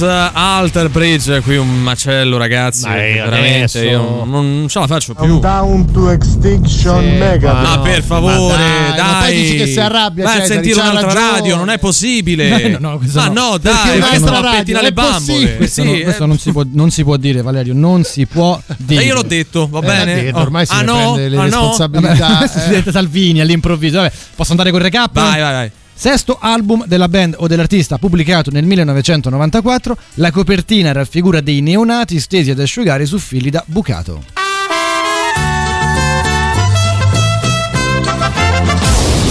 [0.07, 3.79] Alter Bridge, qui un macello ragazzi, Dai, veramente adesso.
[3.83, 5.41] io non ce la faccio più.
[5.41, 7.53] Down to Extinction Sì, Mega.
[7.53, 9.07] Ma no, per favore, ma dai, dai.
[9.07, 11.31] ma poi dici che si arrabbia, Vai a Cesari, sentire un'altra ragione.
[11.33, 12.47] radio, non è possibile.
[12.79, 13.33] No, no, questo ma no.
[13.51, 15.19] no, dai, non radio, pettina le bambole.
[15.21, 15.57] possibile.
[15.57, 16.03] Questo, Sì, no- eh.
[16.03, 17.73] questo non, si può, non si può dire, Valerio.
[17.75, 19.03] Non si può dire.
[19.03, 20.13] E io l'ho detto, va Eh, bene?
[20.13, 20.41] ha detto, Oh.
[20.43, 21.13] ormai si ah, no?
[21.15, 21.45] prende le Ah, no?
[21.45, 22.27] responsabilità.
[22.27, 23.97] Vabbè, Presidente Salvini all'improvviso.
[23.99, 25.11] Vabbè, posso andare con il recap?
[25.13, 25.71] Vai, vai, vai.
[26.01, 32.53] Sesto album della band o dell'artista pubblicato nel 1994, la copertina raffigura dei neonati stesi
[32.53, 34.48] ad asciugare su fili da bucato.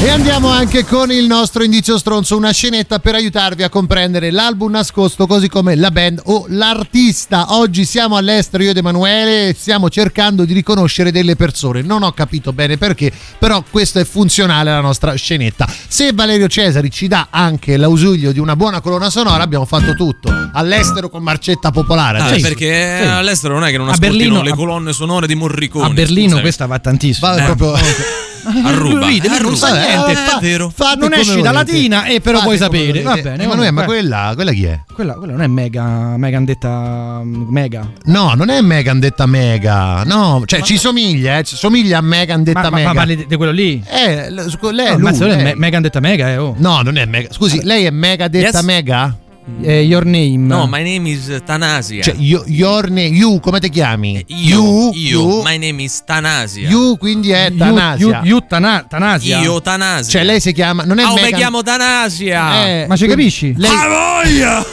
[0.08, 4.72] E andiamo anche con il nostro indizio stronzo, una scenetta per aiutarvi a comprendere l'album
[4.72, 7.54] nascosto, così come la band o l'artista.
[7.58, 11.82] Oggi siamo all'estero io ed Emanuele e stiamo cercando di riconoscere delle persone.
[11.82, 15.68] Non ho capito bene perché, però questo è funzionale alla nostra scenetta.
[15.90, 20.32] Se Valerio Cesari ci dà anche l'ausilio di una buona colonna sonora, abbiamo fatto tutto.
[20.54, 22.20] All'estero con Marcetta Popolare.
[22.20, 22.40] Ah, Sì.
[22.42, 23.08] perché sì.
[23.08, 25.86] all'estero non è che non A ascoltino Berlino- le colonne sonore di Morricone.
[25.86, 26.42] A Berlino scusami.
[26.42, 27.28] questa va tantissimo.
[27.28, 27.74] Va Eh, proprio...
[28.64, 30.12] a ruba, Ride, lui non sa niente.
[30.12, 30.72] Eh, fa- è vero.
[30.74, 31.52] Fate non esci da volete.
[31.54, 33.02] latina e però come sapere.
[33.02, 33.44] Va bene.
[33.44, 34.80] Emanuele, ma quella, quella chi è?
[34.94, 37.90] Quella, quella non è mega, mega detta mega.
[38.06, 40.04] No, non è Megan detta Mega.
[40.04, 42.88] No, cioè ci somiglia, eh, ci somiglia a Megan detta Ma, ma, Mega.
[42.90, 43.84] ma parli di, quello lì?
[43.88, 44.98] Eh, lei, No, lui, lei è
[45.36, 45.44] lei.
[45.44, 46.56] me- Megan detta mega, eh, oh.
[46.58, 47.30] No, non è Mega.
[47.32, 48.62] Scusi, lei è Mega detta Yes.
[48.66, 49.18] Mega?
[49.62, 50.46] Eh, your name.
[50.46, 52.04] No, my name is Tanasia.
[52.04, 54.22] Cioè, you, your name, you, come ti chiami?
[54.28, 56.68] io, you, io, you, my name is Tanasia.
[56.68, 57.98] you, quindi è You- Tanasia.
[58.06, 59.40] you- you Tana- Tanasia.
[59.40, 60.12] Io Tanasia.
[60.12, 60.84] Cioè, lei si chiama.
[60.84, 61.40] Non è Oh, mi Megan.
[61.40, 62.66] chiamo Tanasia.
[62.68, 63.54] Eh, Ma ci capisci?
[63.56, 64.66] Lei, A voglia!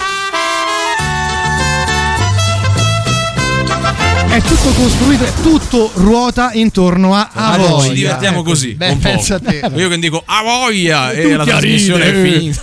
[4.29, 7.89] È tutto costruito, tutto ruota intorno a Allora, Avoya.
[7.89, 8.75] ci divertiamo Ecco, così.
[8.75, 9.09] beh, un po'.
[9.09, 9.71] pensa te.
[9.77, 12.63] Io che dico a voglia e la a trasmissione è finita.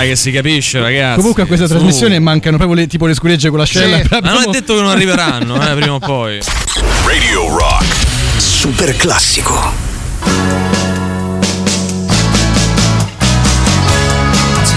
[0.00, 1.16] Dai che si capisce ragazzi.
[1.16, 1.72] Comunque a questa Su.
[1.74, 3.98] trasmissione mancano proprio le, tipo le scuregge con l'ascella.
[3.98, 4.06] Sì.
[4.10, 6.40] Ma non è detto che non arriveranno, eh, prima o poi.
[7.04, 7.84] Radio Rock.
[8.38, 9.74] Super classico.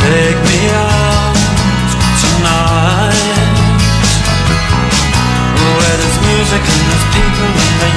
[0.03, 1.35] Take me out
[2.19, 3.15] tonight
[5.55, 7.92] Where there's music and there's people and the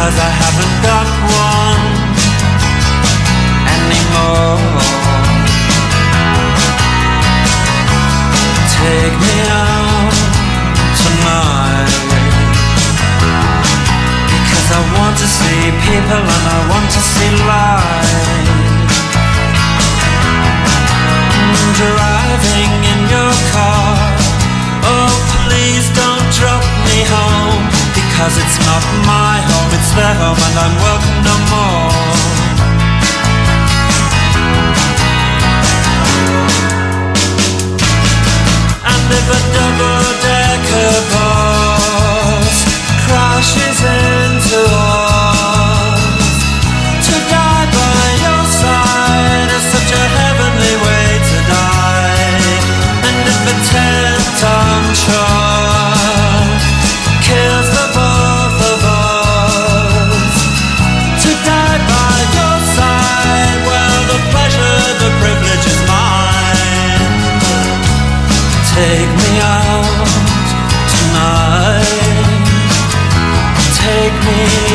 [0.00, 1.84] Because I haven't got one
[3.68, 4.56] anymore.
[8.80, 10.16] Take me out
[11.04, 11.92] tonight
[14.24, 18.48] Because I want to see people and I want to see light
[21.76, 24.00] Driving in your car.
[24.80, 25.12] Oh
[25.44, 27.79] please don't drop me home
[28.20, 31.88] Because it's not my home, it's their home and I'm welcome no more
[38.92, 42.56] And if a double-decker bus
[43.08, 44.19] crashes into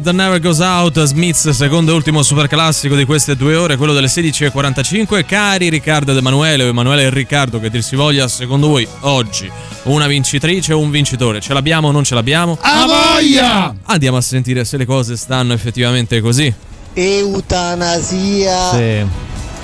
[0.00, 3.76] light that never goes out, Smiths, secondo e ultimo super classico di queste due ore,
[3.76, 5.24] quello delle 16.45.
[5.24, 9.50] Cari Riccardo ed Emanuele, o Emanuele e Riccardo, che dir si voglia, secondo voi oggi
[9.84, 11.40] una vincitrice o un vincitore?
[11.40, 12.58] Ce l'abbiamo o non ce l'abbiamo?
[12.60, 13.74] A voglia!
[13.84, 16.52] Andiamo a sentire se le cose stanno effettivamente così.
[16.94, 18.70] Eutanasia.
[18.70, 19.06] Sì.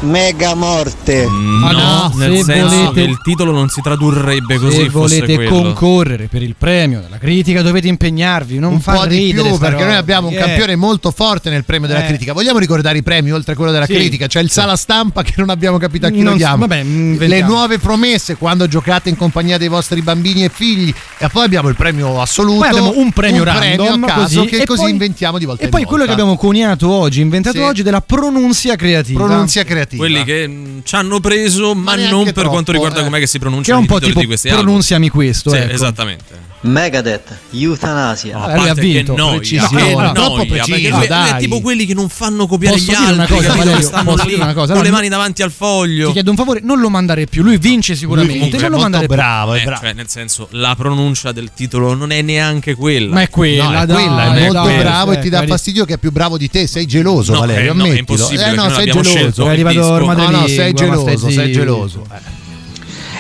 [0.01, 1.25] Mega morte.
[1.27, 5.21] No, no, nel se senso volete- che il titolo non si tradurrebbe così Se fosse
[5.21, 5.51] volete quello.
[5.73, 9.59] concorrere per il premio della critica dovete impegnarvi, non un far po' di ridere più
[9.59, 10.37] perché noi abbiamo un Eh.
[10.37, 12.09] campione molto forte nel premio della Eh.
[12.09, 12.35] critica.
[12.35, 13.95] Vogliamo ricordare i premi oltre a quello della Sì.
[13.95, 14.27] critica?
[14.27, 16.57] C'è il sala stampa che non abbiamo capito a chi Non lo diamo.
[16.59, 17.51] vabbè, Le inventiamo.
[17.53, 20.93] nuove promesse quando giocate in compagnia dei vostri bambini e figli.
[21.19, 22.59] E poi abbiamo il premio assoluto.
[22.59, 25.39] Poi abbiamo un premio un premio random a caso così, che e così poi- inventiamo
[25.39, 26.23] di volta E in poi quello che volta.
[26.23, 27.63] abbiamo coniato oggi, inventato Sì.
[27.63, 29.25] oggi, della pronunzia creativa.
[29.25, 29.85] Pronunzia creativa.
[29.97, 33.05] Quelli che mh, ci hanno preso, ma, neanche non per troppo, quanto riguarda eh.
[33.05, 34.65] com'è che si Che è pronunciano un i po' titoli tipo di questi album.
[34.65, 35.51] pronunziami questo.
[35.51, 35.73] Sì, ecco.
[35.73, 36.25] esattamente.
[36.67, 38.37] Megadeth, Eutanasia.
[38.37, 39.17] No, a lui ha parte che vinto.
[39.17, 42.47] noia, Precisione, che allora, noia, troppo preciso, lui, lui è tipo quelli che non fanno
[42.47, 43.55] copiare Posso gli dire altri, una cosa?
[43.55, 43.81] Valerio?
[43.83, 44.73] stanno Posso lì dire una cosa?
[44.75, 46.07] con le no- mani davanti al foglio.
[46.09, 47.43] Ti chiedo un favore, non lo mandare più.
[47.43, 48.35] Lui vince sicuramente.
[48.35, 49.15] comunque non è lo mandare più.
[49.17, 49.81] bravo, è Eh, bravo.
[49.81, 53.15] cioè, nel senso, la pronuncia del titolo non è neanche quella.
[53.15, 55.47] Ma è quella, No, è dai, quella, è molto dai, bravo eh, e ti dà
[55.47, 56.67] fastidio che è più bravo di te.
[56.67, 57.71] Sei geloso, No, Valerio.
[57.71, 57.99] eh, no, è ammettilo.
[58.15, 59.45] impossibile, Eh, no, noi sei geloso.
[59.47, 62.07] È arrivato il ormai No, no, sei geloso, sei geloso.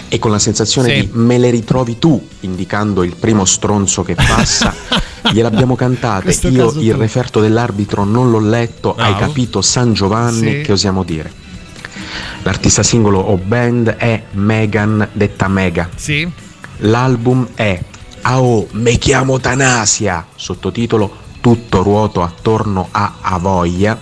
[0.08, 1.00] E con la sensazione Sì.
[1.00, 4.72] di me le ritrovi tu indicando il primo stronzo che passa,
[5.32, 6.24] gliel'abbiamo cantate.
[6.24, 6.98] Questo Io il tu.
[6.98, 9.26] referto dell'arbitro non l'ho letto, hai Bravo.
[9.26, 10.60] capito San Giovanni, Sì.
[10.62, 11.32] che osiamo dire?
[12.42, 15.88] L'artista singolo o band è Megan, detta Mega.
[15.94, 16.28] Sì.
[16.78, 17.80] L'album è
[18.22, 23.96] AO, me chiamo Tanasia, sottotitolo Tutto ruoto attorno a Avoia,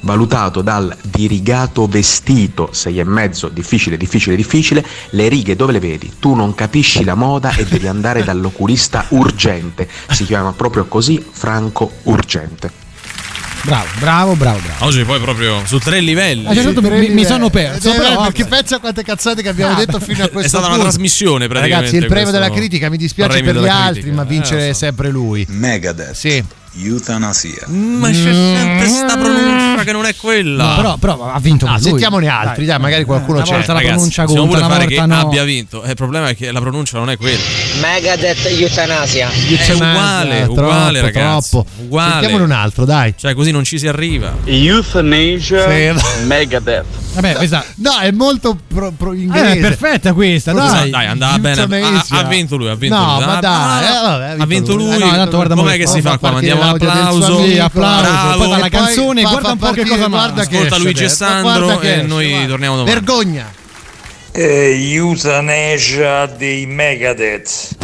[0.00, 6.12] valutato dal dirigato vestito, sei e mezzo, difficile, difficile, difficile, le righe dove le vedi?
[6.18, 11.90] Tu non capisci la moda e devi andare dall'oculista urgente, si chiama proprio così, Franco
[12.04, 12.88] Urgente.
[13.62, 14.86] Bravo, bravo, bravo, bravo.
[14.86, 16.46] Oggi poi proprio su tre livelli.
[16.46, 17.92] A un certo punto mi, mi sono perso.
[17.92, 18.56] Eh, però, perché vabbè.
[18.56, 20.88] pensa a quante cazzate che abbiamo detto fino a questo È stata una punto.
[20.90, 21.90] trasmissione praticamente.
[21.90, 24.22] Ragazzi, il premio della critica mi dispiace per gli della altri, critica.
[24.22, 24.78] ma vincere Eh, è so.
[24.78, 25.44] sempre lui.
[25.50, 26.12] Megadeth.
[26.14, 26.42] Sì.
[26.78, 27.66] Eutanasia.
[27.68, 30.74] Ma c'è sempre sta pronuncia che non è quella.
[30.76, 31.82] Però, però ha vinto Ah, lui.
[31.82, 33.54] sentiamone altri, dai, magari qualcuno una c'è.
[33.54, 35.18] volta la Ragazzi, pronuncia conta, vuole una fare volta che no.
[35.20, 37.38] abbia vinto, eh, il problema è che la pronuncia non è quella.
[37.80, 39.28] Megadeth, Eutanasia.
[39.30, 41.50] È uguale, Eh, troppo, uguale, ragazzi.
[41.50, 41.70] troppo.
[41.80, 42.10] Uguale.
[42.12, 43.14] Sentiamone un altro, dai.
[43.16, 44.36] Cioè, così non ci si arriva.
[44.44, 46.24] Euthanasia, Sì.
[46.26, 46.84] Megadeth.
[47.12, 49.52] Vabbè, questa No, è molto pro, pro eh, inglese.
[49.52, 50.90] è perfetta questa, Proprio- dai.
[50.90, 51.62] Dai, andava bene.
[51.82, 53.24] Ha, ha vinto lui, ha vinto No, lui.
[53.24, 54.94] ma Ah, dai, ah, eh, vabbè, ha vinto lui.
[54.94, 56.30] Eh, no, tanto guarda Com'è che si fa qua?
[56.30, 57.44] Mandiamo un l'audio del suo applauso.
[57.44, 58.00] Sì, applauso.
[58.00, 58.38] Bravo.
[58.38, 60.46] Poi fa la canzone, fa- guarda fa un po' che cosa guarda manca.
[60.46, 62.94] che Ascolta Luigi e Sandro e noi torniamo domani.
[62.94, 63.46] Vergogna.
[64.32, 67.76] Eutanasia dei Megadeth.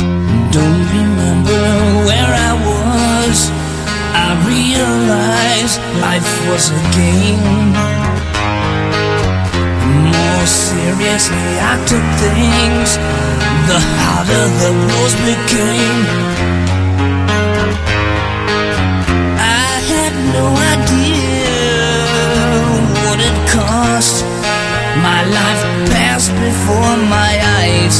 [0.50, 3.50] Don't remember where I was.
[4.14, 7.65] I realized life was a game.
[10.86, 12.90] Seriously I took things,
[13.68, 16.02] the harder the blows became.
[19.66, 21.56] I had no idea
[23.02, 24.16] what it cost.
[25.08, 27.96] My life passed before my eyes.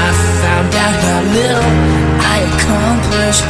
[0.00, 0.06] I
[0.42, 1.70] found out how little
[2.32, 3.44] I accomplished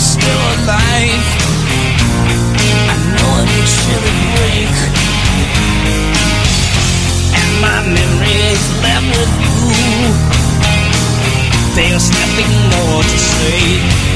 [0.00, 1.26] still alive,
[2.88, 4.74] I know it would surely break.
[7.36, 9.60] And my memories left with you.
[11.76, 14.09] There's nothing more to say.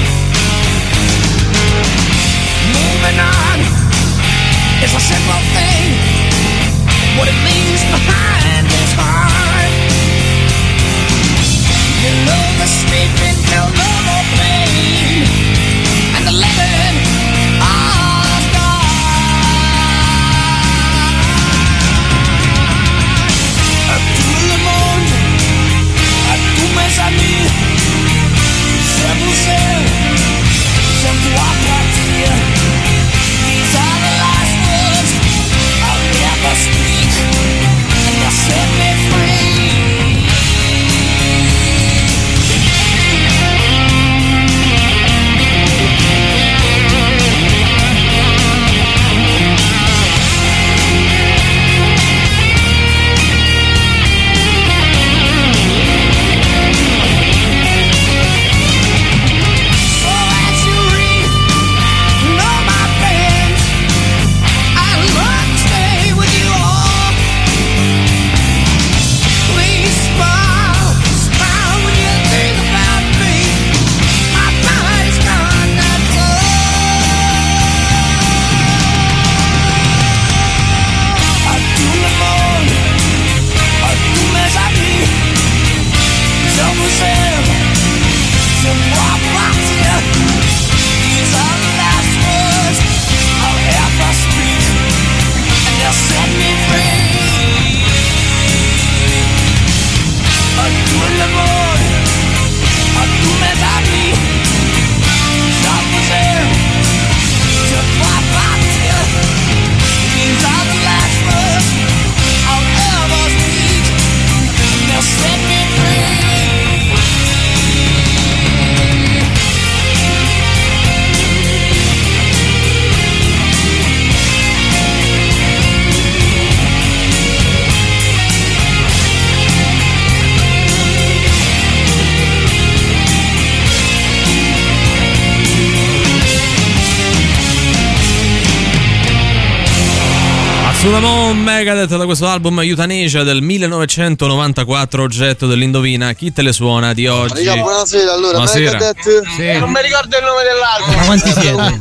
[142.16, 146.12] Questo album Euthanasia del 1994, oggetto dell'Indovina.
[146.12, 147.44] Chi te le suona di oggi?
[147.44, 148.70] Raga, buonasera, allora Buonasera.
[148.78, 150.94] Megadeth Non mi ricordo il nome dell'album.
[150.94, 151.80] Ma quanti siete?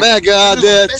[0.00, 0.90] Megadeth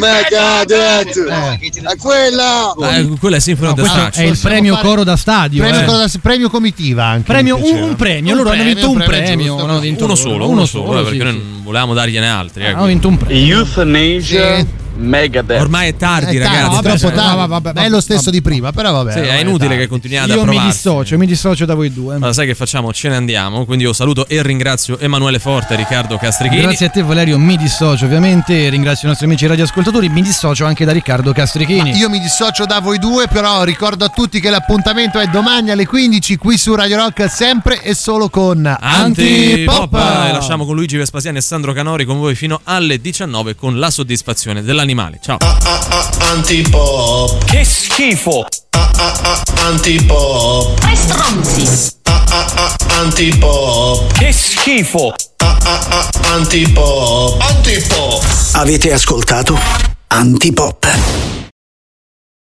[0.00, 4.32] Megadeth È quella Eh, quella è Symphony of the Questo è Destruction.
[4.32, 5.62] il premio coro da stadio.
[5.62, 5.84] Premio, eh.
[5.84, 7.30] cosa da- premio comitiva anche.
[7.32, 9.58] Premio- mi un, un premio, loro hanno vinto un premio.
[9.62, 12.64] hanno vinto Uno solo, uno solo, eh, perché noi non volevamo dargliene altri.
[12.64, 13.58] eh, Hanno vinto un premio.
[13.58, 14.66] Euthanasia
[14.98, 15.60] Megadeth.
[15.60, 16.82] Ormai è tardi, È tardi, ragazzi.
[16.82, 17.40] troppo Cioè, tardi.
[17.40, 19.12] no, vabbè, è lo stesso di prima, però vabbè.
[19.12, 19.82] Sì, è inutile tardi.
[19.82, 22.16] che continuiate a Io mi dissocio, mi dissocio da voi due.
[22.16, 22.92] Allora, sai che facciamo?
[22.92, 23.64] Ce ne andiamo.
[23.64, 26.62] Quindi io saluto e ringrazio Emanuele Forte e Riccardo Castrichini.
[26.62, 30.84] Grazie a te Valerio, mi dissocio ovviamente, ringrazio i nostri amici radioascoltatori, mi dissocio anche
[30.84, 31.90] da Riccardo Castrichini.
[31.92, 35.70] Ma io mi dissocio da voi due, però ricordo a tutti che l'appuntamento è domani
[35.70, 40.96] alle 15 qui su Radio Rock, sempre e solo con Antipop e lasciamo con Luigi
[40.96, 45.18] Vespasiani e Sandro Canori con voi fino alle 19 con la soddisfazione dell'animale.
[45.20, 45.36] Ciao.
[46.30, 47.44] Antipop.
[47.44, 48.46] Che schifo.
[49.56, 50.80] Antipop.
[50.80, 51.92] Tre stronzi.
[52.98, 54.12] Antipop.
[54.12, 55.14] Che schifo.
[56.32, 57.40] Antipop.
[57.40, 58.24] Antipop.
[58.52, 59.58] Avete ascoltato
[60.08, 60.86] Antipop.